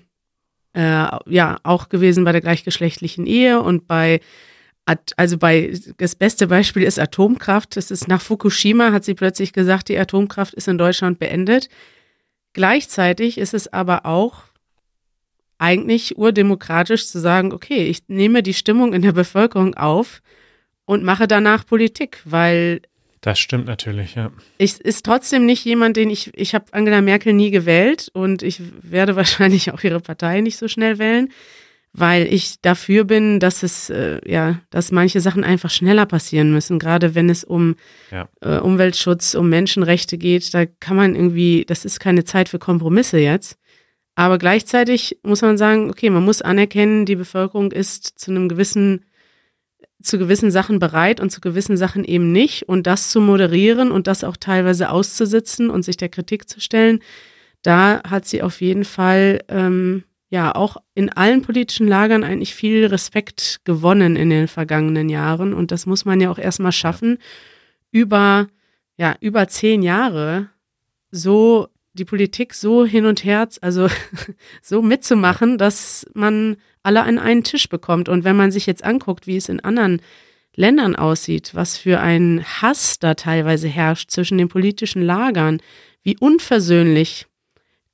[0.77, 4.21] äh, ja auch gewesen bei der gleichgeschlechtlichen Ehe und bei
[5.17, 7.75] also bei das beste Beispiel ist Atomkraft.
[7.75, 11.67] Das ist nach Fukushima hat sie plötzlich gesagt, die Atomkraft ist in Deutschland beendet.
[12.53, 14.43] Gleichzeitig ist es aber auch
[15.57, 20.21] eigentlich urdemokratisch zu sagen, okay, ich nehme die Stimmung in der Bevölkerung auf
[20.85, 22.81] und mache danach Politik, weil
[23.27, 24.31] das stimmt natürlich, ja.
[24.57, 28.61] Ich ist trotzdem nicht jemand, den ich, ich habe Angela Merkel nie gewählt und ich
[28.81, 31.27] werde wahrscheinlich auch ihre Partei nicht so schnell wählen,
[31.91, 36.79] weil ich dafür bin, dass es, äh, ja, dass manche Sachen einfach schneller passieren müssen,
[36.79, 37.75] gerade wenn es um
[38.11, 38.29] ja.
[38.39, 43.19] äh, Umweltschutz, um Menschenrechte geht, da kann man irgendwie, das ist keine Zeit für Kompromisse
[43.19, 43.57] jetzt.
[44.15, 49.03] Aber gleichzeitig muss man sagen, okay, man muss anerkennen, die Bevölkerung ist zu einem gewissen,
[50.01, 52.63] zu gewissen Sachen bereit und zu gewissen Sachen eben nicht.
[52.69, 56.99] Und das zu moderieren und das auch teilweise auszusitzen und sich der Kritik zu stellen,
[57.63, 62.85] da hat sie auf jeden Fall ähm, ja auch in allen politischen Lagern eigentlich viel
[62.85, 65.53] Respekt gewonnen in den vergangenen Jahren.
[65.53, 67.17] Und das muss man ja auch erstmal schaffen,
[67.91, 68.47] über,
[68.97, 70.49] ja, über zehn Jahre
[71.11, 73.87] so die Politik so hin und her, also
[74.61, 78.09] so mitzumachen, dass man alle an einen Tisch bekommt.
[78.09, 80.01] Und wenn man sich jetzt anguckt, wie es in anderen
[80.55, 85.61] Ländern aussieht, was für ein Hass da teilweise herrscht zwischen den politischen Lagern,
[86.01, 87.27] wie unversöhnlich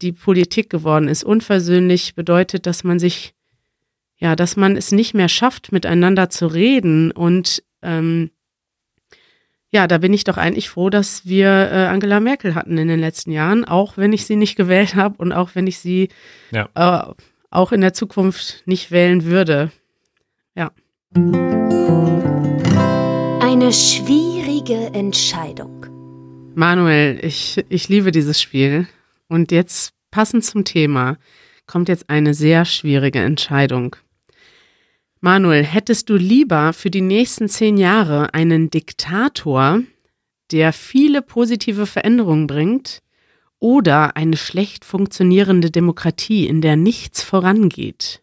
[0.01, 1.24] die Politik geworden ist.
[1.24, 3.34] Unversöhnlich bedeutet, dass man sich,
[4.18, 8.32] ja, dass man es nicht mehr schafft, miteinander zu reden und ähm,
[9.74, 12.99] ja, da bin ich doch eigentlich froh, dass wir äh, Angela Merkel hatten in den
[12.99, 16.09] letzten Jahren, auch wenn ich sie nicht gewählt habe und auch wenn ich sie
[16.51, 16.69] ja.
[16.76, 17.13] äh,
[17.49, 19.71] auch in der Zukunft nicht wählen würde.
[20.55, 20.71] Ja.
[23.41, 25.88] Eine schwierige Entscheidung.
[26.53, 28.88] Manuel, ich, ich liebe dieses Spiel.
[29.28, 31.17] Und jetzt passend zum Thema
[31.65, 33.95] kommt jetzt eine sehr schwierige Entscheidung.
[35.24, 39.80] Manuel, hättest du lieber für die nächsten zehn Jahre einen Diktator,
[40.51, 43.01] der viele positive Veränderungen bringt,
[43.57, 48.21] oder eine schlecht funktionierende Demokratie, in der nichts vorangeht?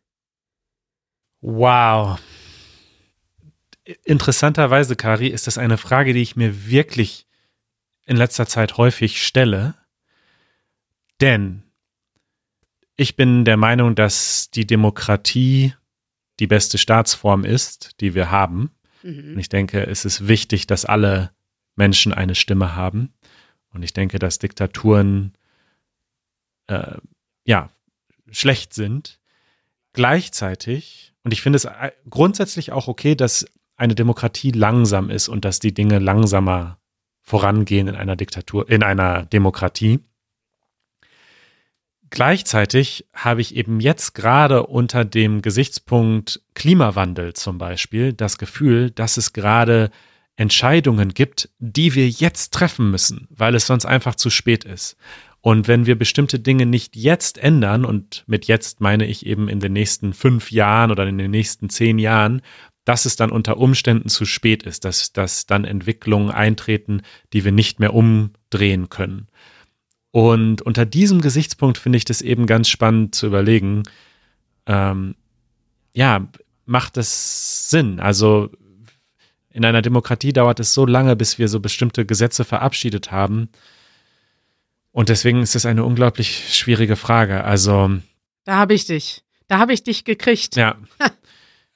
[1.41, 2.21] Wow.
[4.05, 7.27] Interessanterweise, Kari, ist das eine Frage, die ich mir wirklich
[8.05, 9.75] in letzter Zeit häufig stelle.
[11.23, 11.63] Denn
[12.95, 15.73] ich bin der Meinung, dass die Demokratie
[16.41, 18.71] die beste Staatsform ist, die wir haben.
[19.03, 19.35] Mhm.
[19.35, 21.31] Und ich denke, es ist wichtig, dass alle
[21.77, 23.13] Menschen eine Stimme haben.
[23.73, 25.35] Und ich denke, dass Diktaturen
[26.67, 26.97] äh,
[27.45, 27.71] ja
[28.31, 29.21] schlecht sind.
[29.93, 31.69] Gleichzeitig, und ich finde es
[32.09, 36.79] grundsätzlich auch okay, dass eine Demokratie langsam ist und dass die Dinge langsamer
[37.23, 40.01] vorangehen in einer Diktatur, in einer Demokratie.
[42.11, 49.17] Gleichzeitig habe ich eben jetzt gerade unter dem Gesichtspunkt Klimawandel zum Beispiel das Gefühl, dass
[49.17, 49.91] es gerade
[50.35, 54.97] Entscheidungen gibt, die wir jetzt treffen müssen, weil es sonst einfach zu spät ist.
[55.43, 59.61] Und wenn wir bestimmte Dinge nicht jetzt ändern, und mit jetzt meine ich eben in
[59.61, 62.43] den nächsten fünf Jahren oder in den nächsten zehn Jahren,
[62.85, 67.03] dass es dann unter Umständen zu spät ist, dass, dass dann Entwicklungen eintreten,
[67.33, 69.29] die wir nicht mehr umdrehen können.
[70.13, 73.85] Und unter diesem Gesichtspunkt finde ich das eben ganz spannend zu überlegen,
[74.67, 75.15] ähm,
[75.93, 76.29] ja,
[76.67, 78.01] macht es Sinn?
[78.01, 78.51] Also
[79.53, 83.49] in einer Demokratie dauert es so lange, bis wir so bestimmte Gesetze verabschiedet haben.
[84.93, 87.45] Und deswegen ist es eine unglaublich schwierige Frage.
[87.45, 87.91] Also.
[88.45, 89.23] Da habe ich dich.
[89.49, 90.57] Da habe ich dich gekriegt.
[90.57, 90.77] Ja.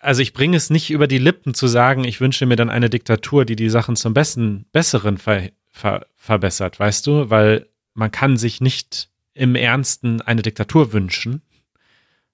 [0.00, 2.90] Also ich bringe es nicht über die Lippen zu sagen, ich wünsche mir dann eine
[2.90, 7.30] Diktatur, die die Sachen zum Besten, Besseren ver, ver, verbessert, weißt du?
[7.30, 11.42] Weil man kann sich nicht im Ernsten eine Diktatur wünschen.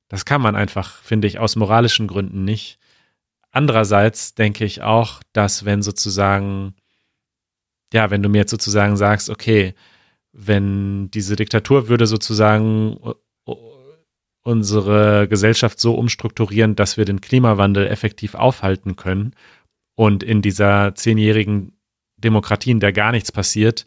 [0.09, 2.79] Das kann man einfach, finde ich, aus moralischen Gründen nicht.
[3.53, 6.75] Andererseits denke ich auch, dass wenn sozusagen,
[7.93, 9.75] ja, wenn du mir jetzt sozusagen sagst, okay,
[10.33, 12.99] wenn diese Diktatur würde sozusagen
[14.43, 19.35] unsere Gesellschaft so umstrukturieren, dass wir den Klimawandel effektiv aufhalten können
[19.97, 21.73] und in dieser zehnjährigen
[22.17, 23.87] Demokratie, in der gar nichts passiert,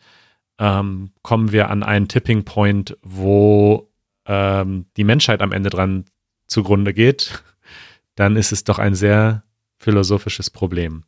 [0.59, 3.91] ähm, kommen wir an einen Tipping Point, wo
[4.25, 6.05] ähm, die Menschheit am Ende dran
[6.47, 7.43] zugrunde geht,
[8.15, 9.43] dann ist es doch ein sehr
[9.79, 11.03] philosophisches Problem.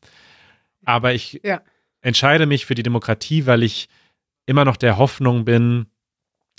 [0.83, 1.61] Aber ich ja.
[2.01, 3.89] entscheide mich für die Demokratie, weil ich
[4.45, 5.87] immer noch der Hoffnung bin,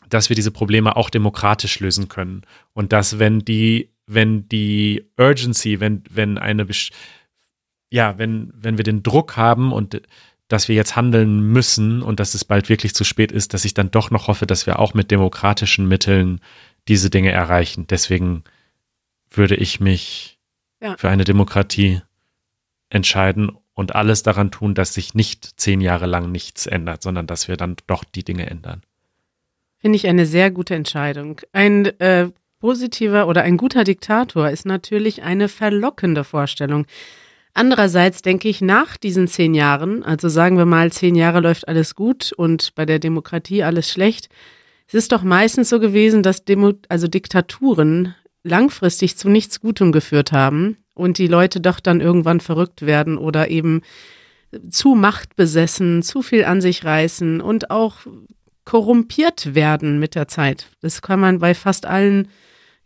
[0.08, 2.42] dass wir diese Probleme auch demokratisch lösen können.
[2.72, 6.66] Und dass, wenn die, wenn die Urgency, wenn, wenn eine,
[7.90, 10.00] ja, wenn, wenn wir den Druck haben und
[10.48, 13.74] dass wir jetzt handeln müssen und dass es bald wirklich zu spät ist, dass ich
[13.74, 16.40] dann doch noch hoffe, dass wir auch mit demokratischen Mitteln
[16.88, 17.86] diese Dinge erreichen.
[17.88, 18.44] Deswegen
[19.28, 20.38] würde ich mich
[20.80, 20.96] ja.
[20.96, 22.00] für eine Demokratie
[22.88, 27.48] entscheiden und alles daran tun, dass sich nicht zehn Jahre lang nichts ändert, sondern dass
[27.48, 28.82] wir dann doch die Dinge ändern.
[29.78, 31.40] Finde ich eine sehr gute Entscheidung.
[31.52, 32.30] Ein äh,
[32.60, 36.86] positiver oder ein guter Diktator ist natürlich eine verlockende Vorstellung.
[37.56, 41.94] Andererseits denke ich, nach diesen zehn Jahren, also sagen wir mal, zehn Jahre läuft alles
[41.94, 44.28] gut und bei der Demokratie alles schlecht,
[44.86, 50.32] es ist doch meistens so gewesen, dass Demo also Diktaturen langfristig zu nichts Gutem geführt
[50.32, 53.80] haben und die Leute doch dann irgendwann verrückt werden oder eben
[54.68, 58.00] zu machtbesessen, zu viel an sich reißen und auch
[58.66, 60.66] korrumpiert werden mit der Zeit.
[60.82, 62.28] Das kann man bei fast allen,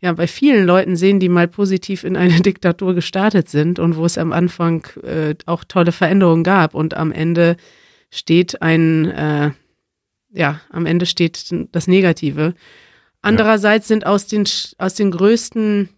[0.01, 4.05] ja, bei vielen Leuten sehen, die mal positiv in eine Diktatur gestartet sind und wo
[4.05, 7.57] es am Anfang äh, auch tolle Veränderungen gab und am Ende
[8.11, 9.51] steht ein, äh,
[10.32, 12.55] ja, am Ende steht das Negative.
[13.22, 14.44] Andererseits sind aus den,
[14.78, 15.90] aus den größten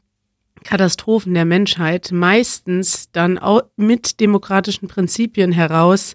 [0.65, 6.15] Katastrophen der Menschheit meistens dann auch mit demokratischen Prinzipien heraus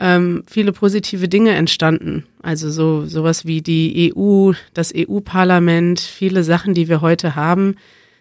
[0.00, 2.24] ähm, viele positive Dinge entstanden.
[2.42, 7.76] Also so sowas wie die EU, das EU-Parlament, viele Sachen, die wir heute haben,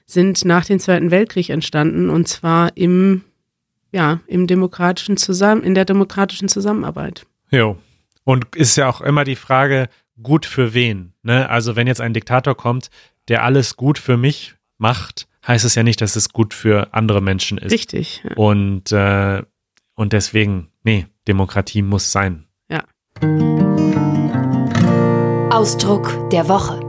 [0.05, 3.23] sind nach dem Zweiten Weltkrieg entstanden und zwar im
[3.91, 7.25] ja im demokratischen Zusammen in der demokratischen Zusammenarbeit.
[7.51, 7.77] Jo.
[8.23, 9.89] Und ist ja auch immer die Frage,
[10.21, 11.13] gut für wen?
[11.23, 11.49] Ne?
[11.49, 12.89] Also wenn jetzt ein Diktator kommt,
[13.27, 17.21] der alles gut für mich macht, heißt es ja nicht, dass es gut für andere
[17.21, 17.71] Menschen ist.
[17.71, 18.23] Richtig.
[18.23, 18.35] Ja.
[18.35, 19.43] Und, äh,
[19.95, 22.47] und deswegen, nee, Demokratie muss sein.
[22.69, 22.83] Ja.
[25.51, 26.79] Ausdruck der Woche.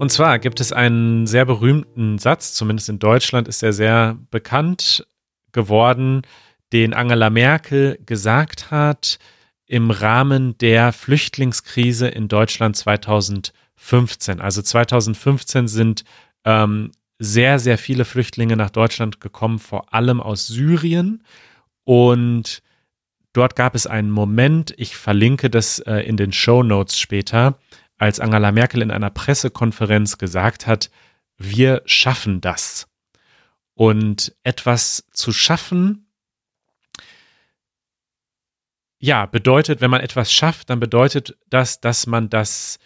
[0.00, 5.06] Und zwar gibt es einen sehr berühmten Satz, zumindest in Deutschland ist er sehr bekannt
[5.52, 6.22] geworden,
[6.72, 9.18] den Angela Merkel gesagt hat
[9.66, 14.40] im Rahmen der Flüchtlingskrise in Deutschland 2015.
[14.40, 16.04] Also 2015 sind
[16.44, 21.22] ähm, sehr, sehr viele Flüchtlinge nach Deutschland gekommen, vor allem aus Syrien.
[21.84, 22.62] Und
[23.32, 27.58] dort gab es einen Moment, ich verlinke das äh, in den Show Notes später,
[27.98, 30.90] als Angela Merkel in einer Pressekonferenz gesagt hat,
[31.36, 32.88] wir schaffen das.
[33.74, 36.06] Und etwas zu schaffen,
[38.98, 42.78] ja, bedeutet, wenn man etwas schafft, dann bedeutet das, dass man das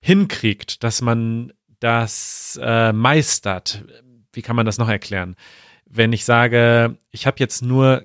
[0.00, 3.84] hinkriegt, dass man das äh, meistert.
[4.32, 5.36] Wie kann man das noch erklären?
[5.86, 8.04] Wenn ich sage, ich habe jetzt nur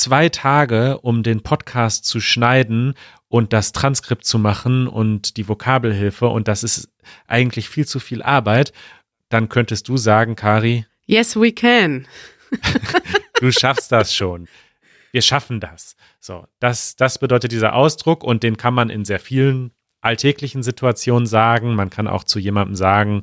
[0.00, 2.94] zwei Tage, um den Podcast zu schneiden
[3.28, 6.88] und das Transkript zu machen und die Vokabelhilfe und das ist
[7.26, 8.72] eigentlich viel zu viel Arbeit,
[9.28, 10.86] dann könntest du sagen, Kari.
[11.06, 12.06] Yes, we can.
[13.40, 14.48] du schaffst das schon.
[15.12, 15.96] Wir schaffen das.
[16.20, 21.26] So, das, das bedeutet dieser Ausdruck und den kann man in sehr vielen alltäglichen Situationen
[21.26, 21.74] sagen.
[21.74, 23.22] Man kann auch zu jemandem sagen,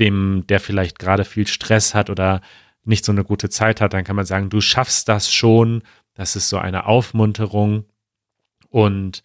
[0.00, 2.40] dem, der vielleicht gerade viel Stress hat oder
[2.84, 5.82] nicht so eine gute Zeit hat, dann kann man sagen, du schaffst das schon.
[6.18, 7.84] Das ist so eine Aufmunterung.
[8.70, 9.22] Und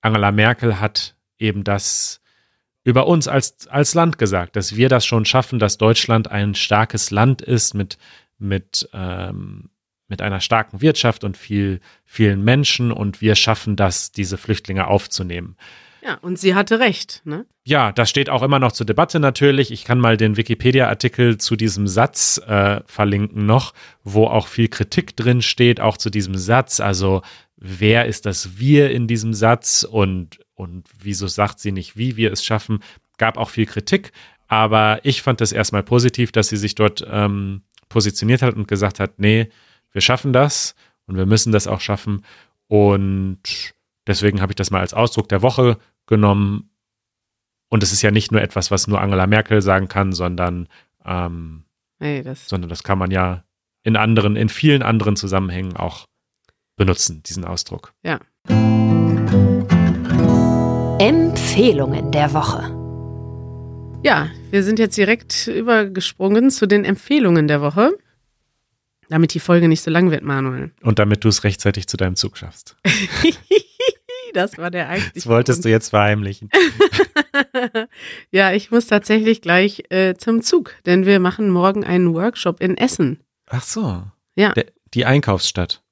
[0.00, 2.20] Angela Merkel hat eben das
[2.82, 7.12] über uns als, als Land gesagt, dass wir das schon schaffen, dass Deutschland ein starkes
[7.12, 7.96] Land ist mit,
[8.38, 9.70] mit, ähm,
[10.08, 15.56] mit einer starken Wirtschaft und viel, vielen Menschen und wir schaffen das, diese Flüchtlinge aufzunehmen.
[16.04, 17.46] Ja, und sie hatte recht, ne?
[17.64, 19.70] Ja, das steht auch immer noch zur Debatte natürlich.
[19.70, 23.72] Ich kann mal den Wikipedia-Artikel zu diesem Satz äh, verlinken noch,
[24.02, 26.80] wo auch viel Kritik drin steht, auch zu diesem Satz.
[26.80, 27.22] Also,
[27.56, 32.32] wer ist das Wir in diesem Satz und, und wieso sagt sie nicht, wie wir
[32.32, 32.80] es schaffen?
[33.16, 34.10] Gab auch viel Kritik,
[34.48, 38.98] aber ich fand es erstmal positiv, dass sie sich dort ähm, positioniert hat und gesagt
[38.98, 39.48] hat, nee,
[39.92, 40.74] wir schaffen das
[41.06, 42.24] und wir müssen das auch schaffen.
[42.66, 43.74] Und
[44.06, 46.70] deswegen habe ich das mal als Ausdruck der Woche genommen.
[47.68, 50.68] Und es ist ja nicht nur etwas, was nur Angela Merkel sagen kann, sondern,
[51.04, 51.64] ähm,
[51.98, 53.44] hey, das sondern das kann man ja
[53.82, 56.06] in anderen, in vielen anderen Zusammenhängen auch
[56.76, 57.94] benutzen, diesen Ausdruck.
[58.02, 58.20] Ja.
[60.98, 62.78] Empfehlungen der Woche.
[64.04, 67.90] Ja, wir sind jetzt direkt übergesprungen zu den Empfehlungen der Woche.
[69.08, 70.72] Damit die Folge nicht so lang wird, Manuel.
[70.80, 72.76] Und damit du es rechtzeitig zu deinem Zug schaffst.
[74.32, 75.12] das war der eigentlich.
[75.14, 75.64] Das wolltest Grund.
[75.66, 76.50] du jetzt verheimlichen.
[78.30, 82.76] ja, ich muss tatsächlich gleich äh, zum Zug, denn wir machen morgen einen Workshop in
[82.76, 83.20] Essen.
[83.46, 84.02] Ach so.
[84.34, 84.52] Ja.
[84.52, 85.82] Der, die Einkaufsstadt.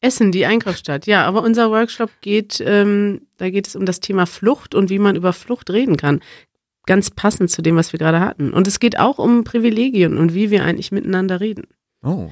[0.00, 1.24] Essen, die Einkaufsstadt, ja.
[1.24, 5.16] Aber unser Workshop geht, ähm, da geht es um das Thema Flucht und wie man
[5.16, 6.20] über Flucht reden kann.
[6.86, 8.52] Ganz passend zu dem, was wir gerade hatten.
[8.52, 11.66] Und es geht auch um Privilegien und wie wir eigentlich miteinander reden.
[12.02, 12.30] Oh.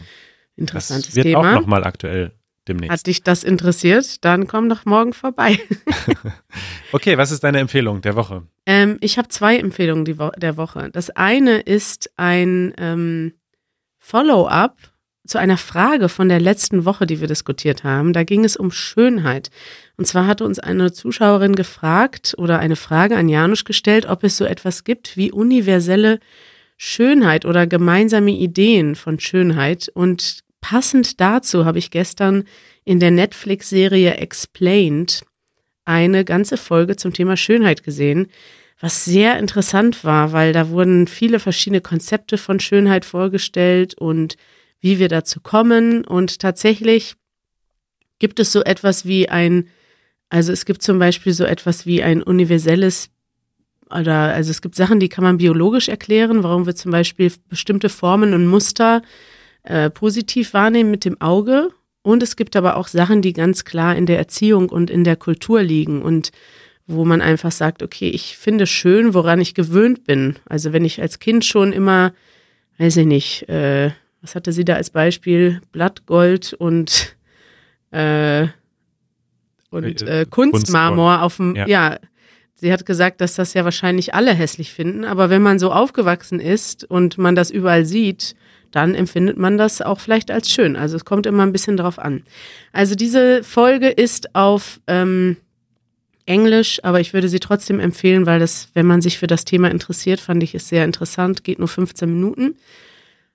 [0.57, 1.39] Interessantes das wird Thema.
[1.41, 2.33] auch nochmal aktuell
[2.69, 2.93] demnächst.
[2.93, 4.25] Hat dich das interessiert?
[4.25, 5.59] Dann komm doch morgen vorbei.
[6.93, 8.43] okay, was ist deine Empfehlung der Woche?
[8.67, 10.91] Ähm, ich habe zwei Empfehlungen Wo der Woche.
[10.93, 13.35] Das eine ist ein ähm,
[13.99, 14.77] Follow-up
[15.27, 18.13] zu einer Frage von der letzten Woche, die wir diskutiert haben.
[18.13, 19.51] Da ging es um Schönheit.
[19.97, 24.37] Und zwar hatte uns eine Zuschauerin gefragt oder eine Frage an Janusz gestellt, ob es
[24.37, 26.21] so etwas gibt wie universelle
[26.77, 29.91] Schönheit oder gemeinsame Ideen von Schönheit.
[29.95, 32.45] Und passend dazu habe ich gestern
[32.87, 35.23] in der Netflix-Serie Explained
[35.85, 38.29] eine ganze Folge zum Thema Schönheit gesehen,
[38.81, 44.39] was sehr interessant war, weil da wurden viele verschiedene Konzepte von Schönheit vorgestellt und
[44.81, 46.03] wie wir dazu kommen.
[46.03, 47.15] Und tatsächlich
[48.19, 49.69] gibt es so etwas wie ein,
[50.31, 53.11] also es gibt zum Beispiel so etwas wie ein universelles
[53.91, 57.91] oder also es gibt Sachen, die kann man biologisch erklären, warum wir zum Beispiel bestimmte
[57.91, 59.03] Formen und Muster
[59.65, 61.71] äh, positiv wahrnehmen mit dem Auge.
[62.03, 65.17] Und es gibt aber auch Sachen, die ganz klar in der Erziehung und in der
[65.17, 66.33] Kultur liegen und
[66.87, 70.37] wo man einfach sagt, okay, ich finde schön, woran ich gewöhnt bin.
[70.45, 72.13] Also wenn ich als Kind schon immer,
[72.77, 73.91] weiß ich nicht, äh,
[74.21, 75.63] was hatte sie da als Beispiel?
[75.73, 77.17] Blattgold und,
[77.91, 78.49] äh,
[79.71, 81.67] und äh, äh Kunstmarmor auf dem, ja.
[81.67, 81.99] ja.
[82.55, 86.39] Sie hat gesagt, dass das ja wahrscheinlich alle hässlich finden, aber wenn man so aufgewachsen
[86.39, 88.37] ist und man das überall sieht,
[88.75, 90.77] dann empfindet man das auch vielleicht als schön.
[90.77, 92.23] Also es kommt immer ein bisschen drauf an.
[92.73, 95.37] Also diese Folge ist auf ähm,
[96.27, 99.71] Englisch, aber ich würde sie trotzdem empfehlen, weil das, wenn man sich für das Thema
[99.71, 102.57] interessiert, fand ich es sehr interessant, geht nur 15 Minuten.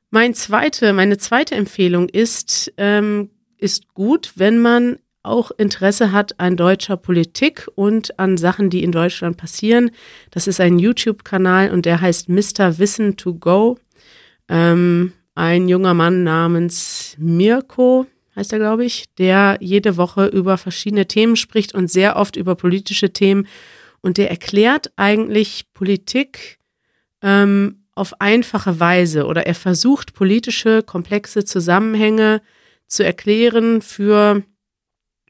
[0.10, 6.56] Mein zweite, meine zweite Empfehlung ist, ähm, ist gut, wenn man auch Interesse hat an
[6.56, 9.92] deutscher Politik und an Sachen, die in Deutschland passieren.
[10.32, 12.80] Das ist ein YouTube-Kanal und der heißt Mr.
[12.80, 13.78] Wissen to Go.
[14.48, 21.08] Ähm, ein junger Mann namens Mirko, heißt er, glaube ich, der jede Woche über verschiedene
[21.08, 23.48] Themen spricht und sehr oft über politische Themen.
[24.02, 26.60] Und der erklärt eigentlich Politik
[27.22, 32.42] ähm, auf einfache Weise oder er versucht politische komplexe Zusammenhänge
[32.88, 34.44] zu erklären für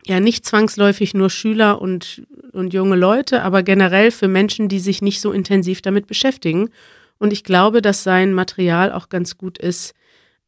[0.07, 5.03] ja nicht zwangsläufig nur Schüler und, und junge Leute, aber generell für Menschen, die sich
[5.03, 6.71] nicht so intensiv damit beschäftigen.
[7.19, 9.93] Und ich glaube, dass sein Material auch ganz gut ist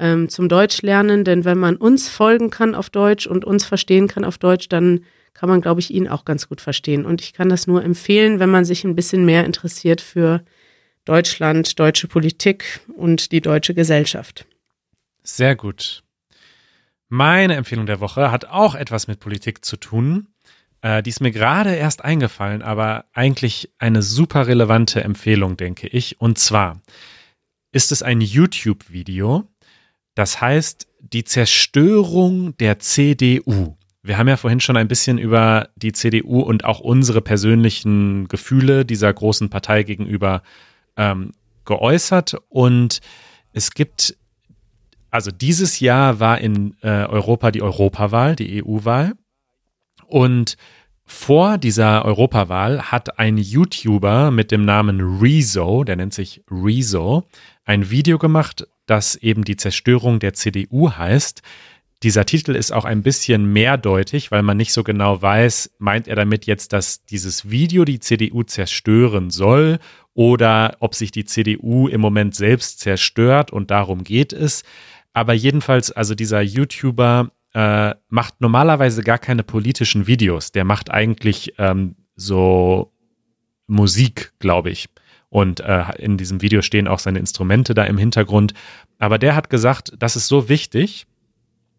[0.02, 4.26] ähm, zum Deutschlernen, denn wenn man uns folgen kann auf Deutsch und uns verstehen kann
[4.26, 7.06] auf Deutsch, dann kann man, glaube ich, ihn auch ganz gut verstehen.
[7.06, 10.44] Und ich kann das nur empfehlen, wenn man sich ein bisschen mehr interessiert für
[11.06, 14.46] Deutschland, deutsche Politik und die deutsche Gesellschaft.
[15.24, 16.04] Sehr gut.
[17.08, 20.28] Meine Empfehlung der Woche hat auch etwas mit Politik zu tun.
[20.82, 26.20] Äh, die ist mir gerade erst eingefallen, aber eigentlich eine super relevante Empfehlung, denke ich.
[26.20, 26.82] Und zwar
[27.72, 29.48] ist es ein YouTube-Video,
[30.16, 33.76] das heißt Die Zerstörung der CDU.
[34.04, 38.86] Wir haben ja vorhin schon ein bisschen über die CDU und auch unsere persönlichen Gefühle
[38.86, 40.42] dieser großen Partei gegenüber
[40.98, 41.32] ähm,
[41.66, 43.00] geäußert und
[43.54, 44.18] es gibt,
[45.10, 49.14] also dieses Jahr war in äh, Europa die Europawahl, die EU-Wahl
[50.08, 50.58] und
[51.06, 57.28] vor dieser Europawahl hat ein YouTuber mit dem Namen Rezo, der nennt sich Rezo,
[57.66, 61.42] ein Video gemacht, das eben die Zerstörung der CDU heißt.
[62.04, 66.18] Dieser Titel ist auch ein bisschen mehrdeutig, weil man nicht so genau weiß, meint er
[66.18, 69.80] damit jetzt, dass dieses Video die CDU zerstören soll
[70.14, 74.64] oder ob sich die CDU im Moment selbst zerstört und darum geht es.
[75.14, 80.52] Aber jedenfalls, also dieser YouTuber äh, macht normalerweise gar keine politischen Videos.
[80.52, 82.92] Der macht eigentlich ähm, so
[83.68, 84.90] Musik, glaube ich.
[85.32, 88.54] Und äh, in diesem Video stehen auch seine Instrumente da im Hintergrund.
[89.00, 91.08] Aber der hat gesagt, das ist so wichtig.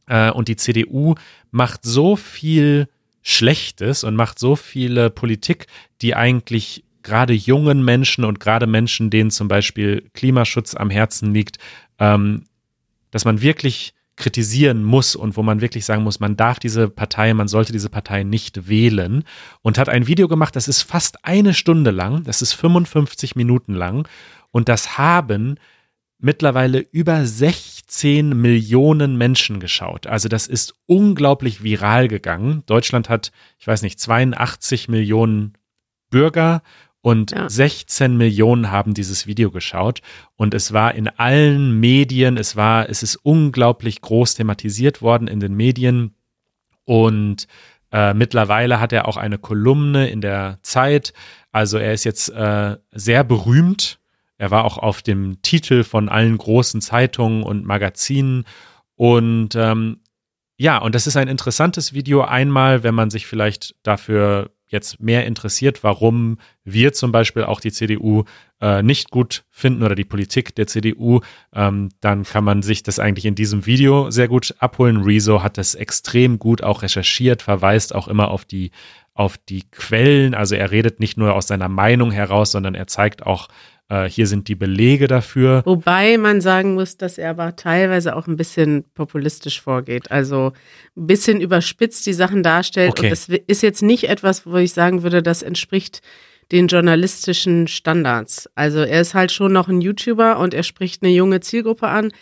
[0.07, 1.17] Äh, und die CDU
[1.51, 2.89] macht so viel
[3.21, 5.67] Schlechtes und macht so viele Politik,
[6.01, 11.59] die eigentlich gerade jungen Menschen und gerade Menschen, denen zum Beispiel Klimaschutz am Herzen liegt,
[11.99, 12.45] ähm,
[13.11, 17.33] dass man wirklich kritisieren muss und wo man wirklich sagen muss, man darf diese Partei,
[17.35, 19.25] man sollte diese Partei nicht wählen
[19.63, 23.75] und hat ein Video gemacht, das ist fast eine Stunde lang, das ist 55 Minuten
[23.75, 24.07] lang
[24.51, 25.57] und das haben
[26.19, 30.07] mittlerweile über 16 Millionen Menschen geschaut.
[30.07, 32.63] Also das ist unglaublich viral gegangen.
[32.67, 35.55] Deutschland hat, ich weiß nicht, 82 Millionen
[36.11, 36.63] Bürger
[37.03, 37.51] und ja.
[37.51, 40.01] 16 Millionen haben dieses Video geschaut.
[40.37, 45.41] Und es war in allen Medien, es war, es ist unglaublich groß thematisiert worden in
[45.41, 46.15] den Medien.
[46.85, 47.49] Und
[47.91, 51.13] äh, mittlerweile hat er auch eine Kolumne in der Zeit.
[51.51, 53.99] Also er ist jetzt äh, sehr berühmt.
[54.39, 58.45] Er war auch auf dem Titel von allen großen Zeitungen und Magazinen.
[58.95, 60.01] Und ähm,
[60.57, 62.23] ja, und das ist ein interessantes Video.
[62.23, 67.73] Einmal, wenn man sich vielleicht dafür jetzt mehr interessiert, warum wir zum Beispiel auch die
[67.73, 68.25] CDU
[68.61, 71.21] äh, nicht gut finden oder die Politik der CDU,
[71.55, 75.03] ähm, dann kann man sich das eigentlich in diesem Video sehr gut abholen.
[75.03, 78.71] Rezo hat das extrem gut auch recherchiert, verweist auch immer auf die
[79.15, 80.35] auf die Quellen.
[80.35, 83.49] Also er redet nicht nur aus seiner Meinung heraus, sondern er zeigt auch,
[83.93, 85.63] äh, hier sind die Belege dafür.
[85.67, 90.11] Wobei man sagen muss, dass er aber teilweise auch ein bisschen populistisch vorgeht.
[90.11, 90.53] Also
[90.97, 92.93] ein bisschen überspitzt die Sachen darstellt.
[92.93, 93.07] Okay.
[93.07, 96.01] Und das ist jetzt nicht etwas, wo ich sagen würde, das entspricht
[96.53, 98.49] den journalistischen Standards.
[98.55, 102.13] Also er ist halt schon noch ein YouTuber und er spricht eine junge Zielgruppe an.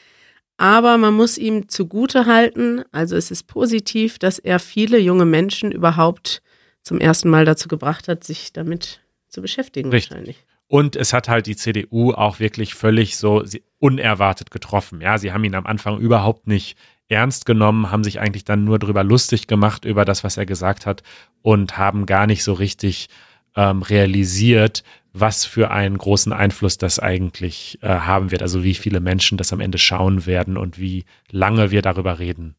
[0.57, 5.73] Aber man muss ihm zugute halten, also es ist positiv, dass er viele junge Menschen
[5.73, 6.43] überhaupt
[6.83, 10.11] zum ersten Mal dazu gebracht hat, sich damit zu beschäftigen Richtig.
[10.11, 10.45] wahrscheinlich.
[10.71, 13.43] Und es hat halt die CDU auch wirklich völlig so
[13.81, 15.01] unerwartet getroffen.
[15.01, 18.79] Ja, sie haben ihn am Anfang überhaupt nicht ernst genommen, haben sich eigentlich dann nur
[18.79, 21.03] drüber lustig gemacht über das, was er gesagt hat
[21.43, 23.09] und haben gar nicht so richtig
[23.57, 28.43] ähm, realisiert, was für einen großen Einfluss das eigentlich äh, haben wird.
[28.43, 32.55] Also wie viele Menschen das am Ende schauen werden und wie lange wir darüber reden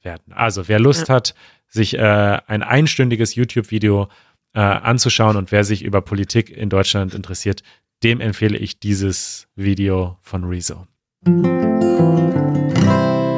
[0.00, 0.32] werden.
[0.32, 1.34] Also wer Lust hat,
[1.68, 4.06] sich äh, ein einstündiges YouTube-Video äh,
[4.60, 7.62] anzuschauen und wer sich über Politik in Deutschland interessiert,
[8.02, 10.86] dem empfehle ich dieses Video von Rezo.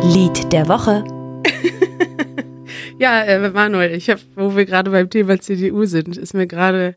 [0.02, 1.04] Lied der Woche.
[2.96, 6.96] Ja, äh, Manuel, ich habe, wo wir gerade beim Thema CDU sind, ist mir gerade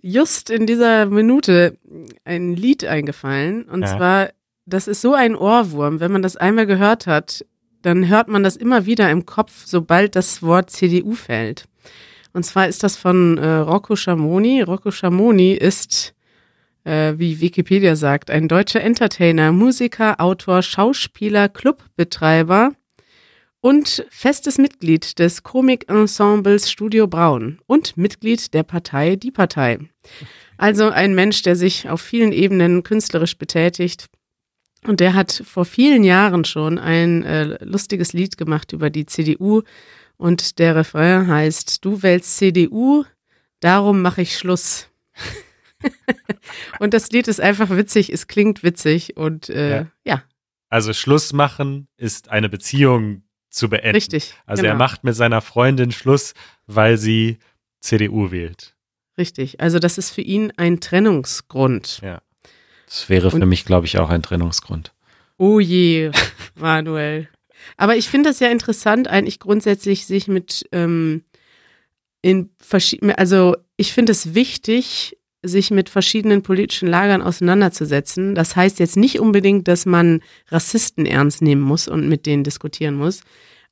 [0.00, 1.76] just in dieser Minute
[2.24, 3.64] ein Lied eingefallen.
[3.64, 3.96] Und Ja.
[3.98, 4.30] zwar,
[4.64, 7.44] das ist so ein Ohrwurm, wenn man das einmal gehört hat,
[7.82, 11.66] dann hört man das immer wieder im Kopf, sobald das Wort CDU fällt.
[12.32, 14.62] Und zwar ist das von äh, Rocco Schamoni.
[14.62, 16.14] Rocco Schamoni ist,
[16.84, 22.72] äh, wie Wikipedia sagt, ein deutscher Entertainer, Musiker, Autor, Schauspieler, Clubbetreiber
[23.60, 29.78] und festes Mitglied des Komikensembles Studio Braun und Mitglied der Partei Die Partei.
[30.56, 34.06] Also ein Mensch, der sich auf vielen Ebenen künstlerisch betätigt.
[34.86, 39.62] Und der hat vor vielen Jahren schon ein äh, lustiges Lied gemacht über die CDU.
[40.20, 43.04] Und der Refrain heißt, du wählst CDU,
[43.60, 44.86] darum mache ich Schluss.
[46.78, 49.86] und das Lied ist einfach witzig, es klingt witzig und äh, Ja.
[50.04, 50.22] ja.
[50.68, 53.92] Also Schluss machen ist eine Beziehung zu beenden.
[53.96, 54.34] richtig.
[54.44, 54.74] Also genau.
[54.74, 56.34] er macht mit seiner Freundin Schluss,
[56.66, 57.38] weil sie
[57.80, 58.76] CDU wählt.
[59.16, 59.58] Richtig.
[59.60, 62.02] Also das ist für ihn ein Trennungsgrund.
[62.86, 64.92] Das wäre für Und- mich, glaube ich, auch ein Trennungsgrund.
[65.38, 66.10] Oh je,
[66.56, 67.28] Manuel.
[67.76, 71.24] Aber ich finde das ja interessant, eigentlich grundsätzlich sich mit ähm,
[72.22, 78.34] in verschiedenen, also ich finde es wichtig, sich mit verschiedenen politischen Lagern auseinanderzusetzen.
[78.34, 82.94] Das heißt jetzt nicht unbedingt, dass man Rassisten ernst nehmen muss und mit denen diskutieren
[82.94, 83.22] muss.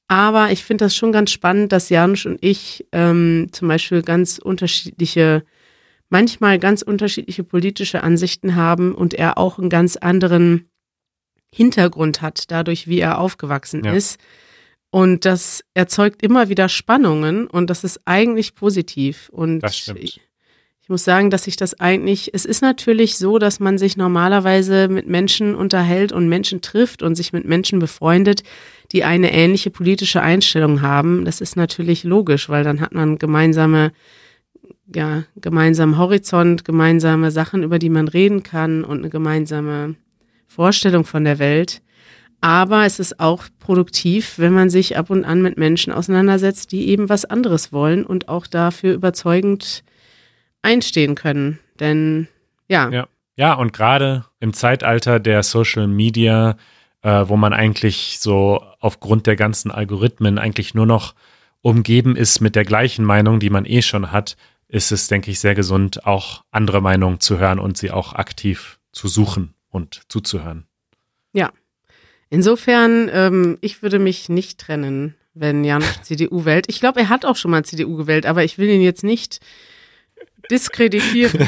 [0.09, 4.39] Aber ich finde das schon ganz spannend, dass Janusz und ich ähm, zum Beispiel ganz
[4.39, 5.45] unterschiedliche,
[6.09, 10.71] manchmal ganz unterschiedliche politische Ansichten haben und er auch einen ganz anderen
[11.53, 13.93] Hintergrund hat, dadurch, wie er aufgewachsen Ja.
[13.93, 14.19] ist.
[14.91, 19.29] Und das erzeugt immer wieder Spannungen und das ist eigentlich positiv.
[19.31, 19.99] Und Das stimmt.
[20.03, 20.21] Ich,
[20.81, 24.89] ich muss sagen, dass sich das eigentlich, es ist natürlich so, dass man sich normalerweise
[24.89, 28.43] mit Menschen unterhält und Menschen trifft und sich mit Menschen befreundet,
[28.93, 31.27] die eine ähnliche politische Einstellung haben.
[31.27, 33.93] Das ist natürlich logisch, weil dann hat man gemeinsame,
[34.95, 39.97] ja, gemeinsamen Horizont, gemeinsame Sachen, über die man reden kann und eine gemeinsame
[40.49, 41.83] Vorstellung von der Welt.
[42.41, 46.89] Aber es ist auch produktiv, wenn man sich ab und an mit Menschen auseinandersetzt, die
[46.89, 49.83] eben was anderes wollen und auch dafür überzeugend
[50.63, 51.59] einstehen können.
[51.79, 52.29] Denn
[52.69, 53.09] ja, Ja.
[53.37, 56.57] Ja, und gerade im Zeitalter der Social Media,
[57.03, 61.15] äh, wo man eigentlich so aufgrund der ganzen Algorithmen eigentlich nur noch
[61.61, 64.37] umgeben ist mit der gleichen Meinung, die man eh schon hat,
[64.67, 68.81] ist es, denke ich, sehr gesund, auch andere Meinungen zu hören und sie auch aktiv
[68.91, 70.67] zu suchen und zuzuhören.
[72.31, 76.67] insofern, ähm, ich würde mich nicht trennen, wenn Jan CDU wählt.
[76.69, 79.41] Ich glaube, er hat auch schon mal CDU gewählt, aber ich will ihn jetzt nicht
[80.51, 81.47] diskreditieren.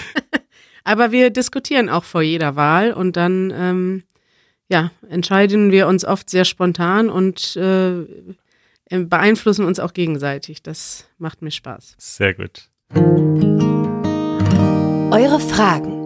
[0.84, 4.02] aber wir diskutieren auch vor jeder Wahl und dann ähm,
[4.72, 8.06] ja, entscheiden wir uns oft sehr spontan und äh,
[8.88, 10.62] beeinflussen uns auch gegenseitig.
[10.62, 11.94] Das macht mir Spaß.
[11.98, 12.70] Sehr gut.
[15.10, 16.01] Eure Fragen.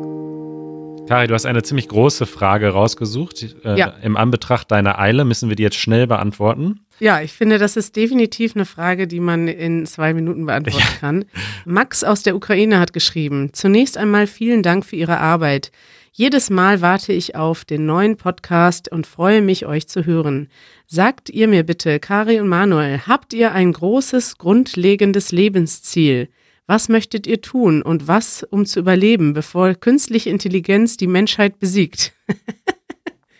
[1.08, 3.54] Kari, du hast eine ziemlich große Frage rausgesucht.
[3.64, 3.94] Äh, Ja.
[4.02, 6.80] Im Anbetracht deiner Eile müssen wir die jetzt schnell beantworten.
[6.98, 11.24] Ja, ich finde, das ist definitiv eine Frage, die man in zwei Minuten beantworten kann.
[11.64, 15.70] Max aus der Ukraine hat geschrieben, zunächst einmal vielen Dank für Ihre Arbeit.
[16.12, 20.48] Jedes Mal warte ich auf den neuen Podcast und freue mich, euch zu hören.
[20.86, 26.30] Sagt ihr mir bitte, Kari und Manuel, habt ihr ein großes, grundlegendes Lebensziel?
[26.66, 32.12] Was möchtet ihr tun und was, um zu überleben, bevor künstliche Intelligenz die Menschheit besiegt?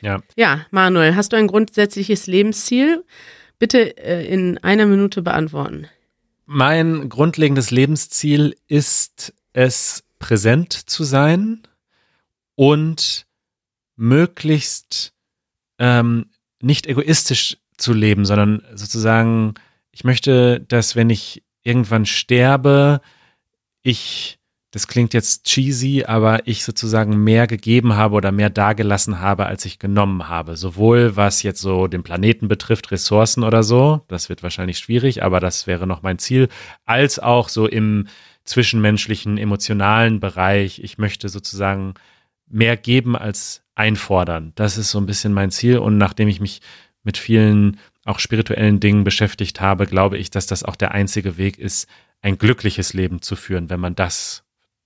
[0.03, 0.21] Ja.
[0.37, 3.05] Ja, Manuel, hast du ein grundsätzliches Lebensziel?
[3.59, 5.89] Bitte äh, in einer Minute beantworten.
[6.45, 11.63] Mein grundlegendes Lebensziel ist es, präsent zu sein
[12.55, 13.27] und
[13.97, 15.13] möglichst
[15.79, 19.55] ähm, nicht egoistisch zu leben, sondern sozusagen,
[19.91, 23.01] ich möchte, dass wenn ich irgendwann sterbe,
[23.87, 24.41] ich,
[24.73, 29.65] das klingt jetzt cheesy, aber ich sozusagen mehr gegeben habe oder mehr dagelassen habe, als
[29.65, 30.57] ich genommen habe.
[30.57, 35.39] Sowohl was jetzt so den Planeten betrifft, Ressourcen oder so, das wird wahrscheinlich schwierig, aber
[35.39, 36.49] das wäre noch mein Ziel,
[36.85, 38.09] als auch so im
[38.43, 40.81] zwischenmenschlichen, emotionalen Bereich.
[40.83, 41.95] Ich möchte sozusagen
[42.49, 44.51] mehr geben als einfordern.
[44.57, 45.79] Das ist so ein bisschen mein Ziel.
[45.79, 46.61] Und nachdem ich mich
[47.05, 51.59] mit vielen auch spirituellen Dingen beschäftigt habe, glaube ich, dass das auch der einzige Weg
[51.59, 51.89] ist,
[52.27, 54.43] ein glückliches Leben zu führen, wenn man das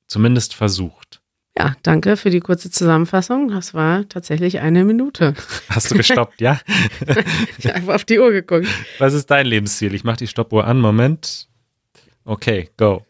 [0.06, 1.22] zumindest versucht.
[1.56, 3.48] Ja, danke für die kurze Zusammenfassung.
[3.48, 5.32] Das war tatsächlich eine Minute.
[5.70, 6.60] Hast du gestoppt, ja?
[7.58, 8.66] ich habe einfach auf die Uhr geguckt.
[8.98, 9.94] Was ist dein Lebensziel?
[9.94, 10.80] Ich mache die Stoppuhr an.
[10.80, 11.48] Moment.
[12.26, 13.06] Okay, go.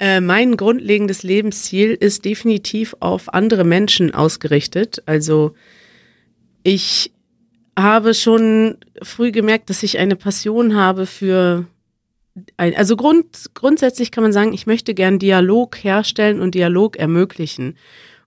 [0.00, 5.00] Äh, mein grundlegendes Lebensziel ist definitiv auf andere Menschen ausgerichtet.
[5.06, 5.54] Also
[6.64, 7.12] ich
[7.78, 11.66] habe schon früh gemerkt, dass ich eine Passion habe für
[12.56, 17.76] also grund, grundsätzlich kann man sagen, ich möchte gern Dialog herstellen und Dialog ermöglichen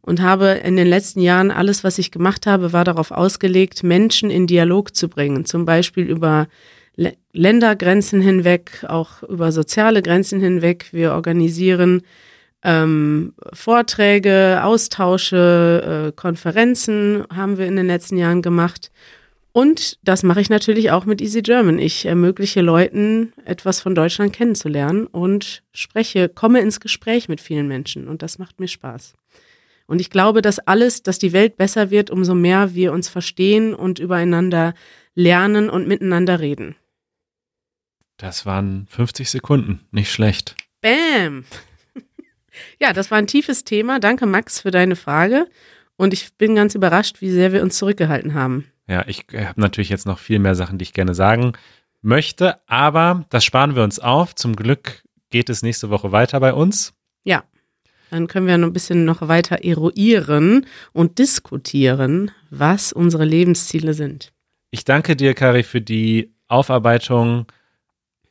[0.02, 4.30] und habe in den letzten Jahren alles, was ich gemacht habe, war darauf ausgelegt, Menschen
[4.30, 6.48] in Dialog zu bringen, zum Beispiel über
[7.34, 10.88] Ländergrenzen hinweg, auch über soziale Grenzen hinweg.
[10.92, 12.02] Wir organisieren
[12.64, 18.92] ähm, Vorträge, Austausche, äh, Konferenzen haben wir in den letzten Jahren gemacht.
[19.58, 21.80] Und das mache ich natürlich auch mit Easy German.
[21.80, 28.08] Ich ermögliche Leuten, etwas von Deutschland kennenzulernen und spreche, komme ins Gespräch mit vielen Menschen.
[28.08, 29.16] Und das macht mir Spaß.
[29.88, 33.74] Und ich glaube, dass alles, dass die Welt besser wird, umso mehr wir uns verstehen
[33.74, 34.76] und übereinander
[35.16, 36.76] lernen und miteinander reden.
[38.18, 40.56] Das waren 50 Sekunden, nicht schlecht.
[40.82, 41.46] Bam!
[42.80, 44.00] Ja, das war ein tiefes Thema.
[44.00, 45.48] Danke, Max, für deine Frage.
[45.98, 48.66] Und ich bin ganz überrascht, wie sehr wir uns zurückgehalten haben.
[48.88, 51.54] Ja, ich habe natürlich jetzt noch viel mehr Sachen, die ich gerne sagen
[52.02, 54.36] möchte, aber das sparen wir uns auf.
[54.36, 56.94] Zum Glück geht es nächste Woche weiter bei uns.
[57.24, 57.44] Ja,
[58.10, 64.32] dann können wir noch ein bisschen noch weiter eruieren und diskutieren, was unsere Lebensziele sind.
[64.72, 67.48] Ich danke dir, Kari, für die Aufarbeitung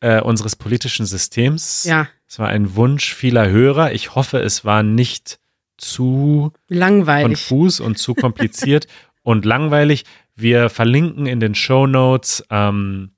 [0.01, 1.85] äh, unseres politischen Systems.
[1.85, 2.09] Ja.
[2.29, 3.93] Es war ein Wunsch vieler Hörer.
[3.93, 5.39] Ich hoffe, es war nicht
[5.79, 7.49] zu langweilig.
[7.49, 8.87] konfus und zu kompliziert
[9.23, 10.05] und langweilig.
[10.35, 13.13] Wir verlinken in den Show Notes ähm,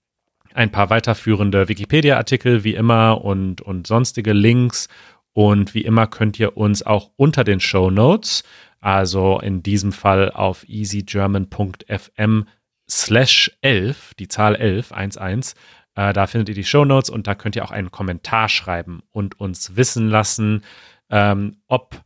[0.54, 4.88] ein paar weiterführende Wikipedia-Artikel wie immer und, und sonstige Links.
[5.32, 8.42] Und wie immer könnt ihr uns auch unter den Show Notes,
[8.80, 12.46] also in diesem Fall auf easygerman.fm
[12.90, 15.54] slash 11, die Zahl 11, 11,
[15.94, 19.02] äh, da findet ihr die Show Notes und da könnt ihr auch einen Kommentar schreiben
[19.10, 20.64] und uns wissen lassen,
[21.10, 22.00] ähm, ob,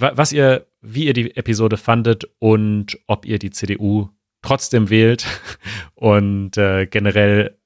[0.00, 4.08] was ihr, wie ihr die Episode fandet und ob ihr die CDU
[4.42, 5.26] trotzdem wählt
[5.94, 7.56] und äh, generell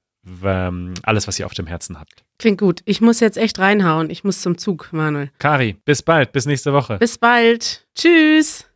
[0.44, 2.24] ähm, alles, was ihr auf dem Herzen habt.
[2.38, 2.80] Klingt gut.
[2.84, 4.10] Ich muss jetzt echt reinhauen.
[4.10, 5.30] Ich muss zum Zug, Manuel.
[5.38, 6.32] Kari, bis bald.
[6.32, 6.98] Bis nächste Woche.
[6.98, 7.86] Bis bald.
[7.94, 8.71] Tschüss.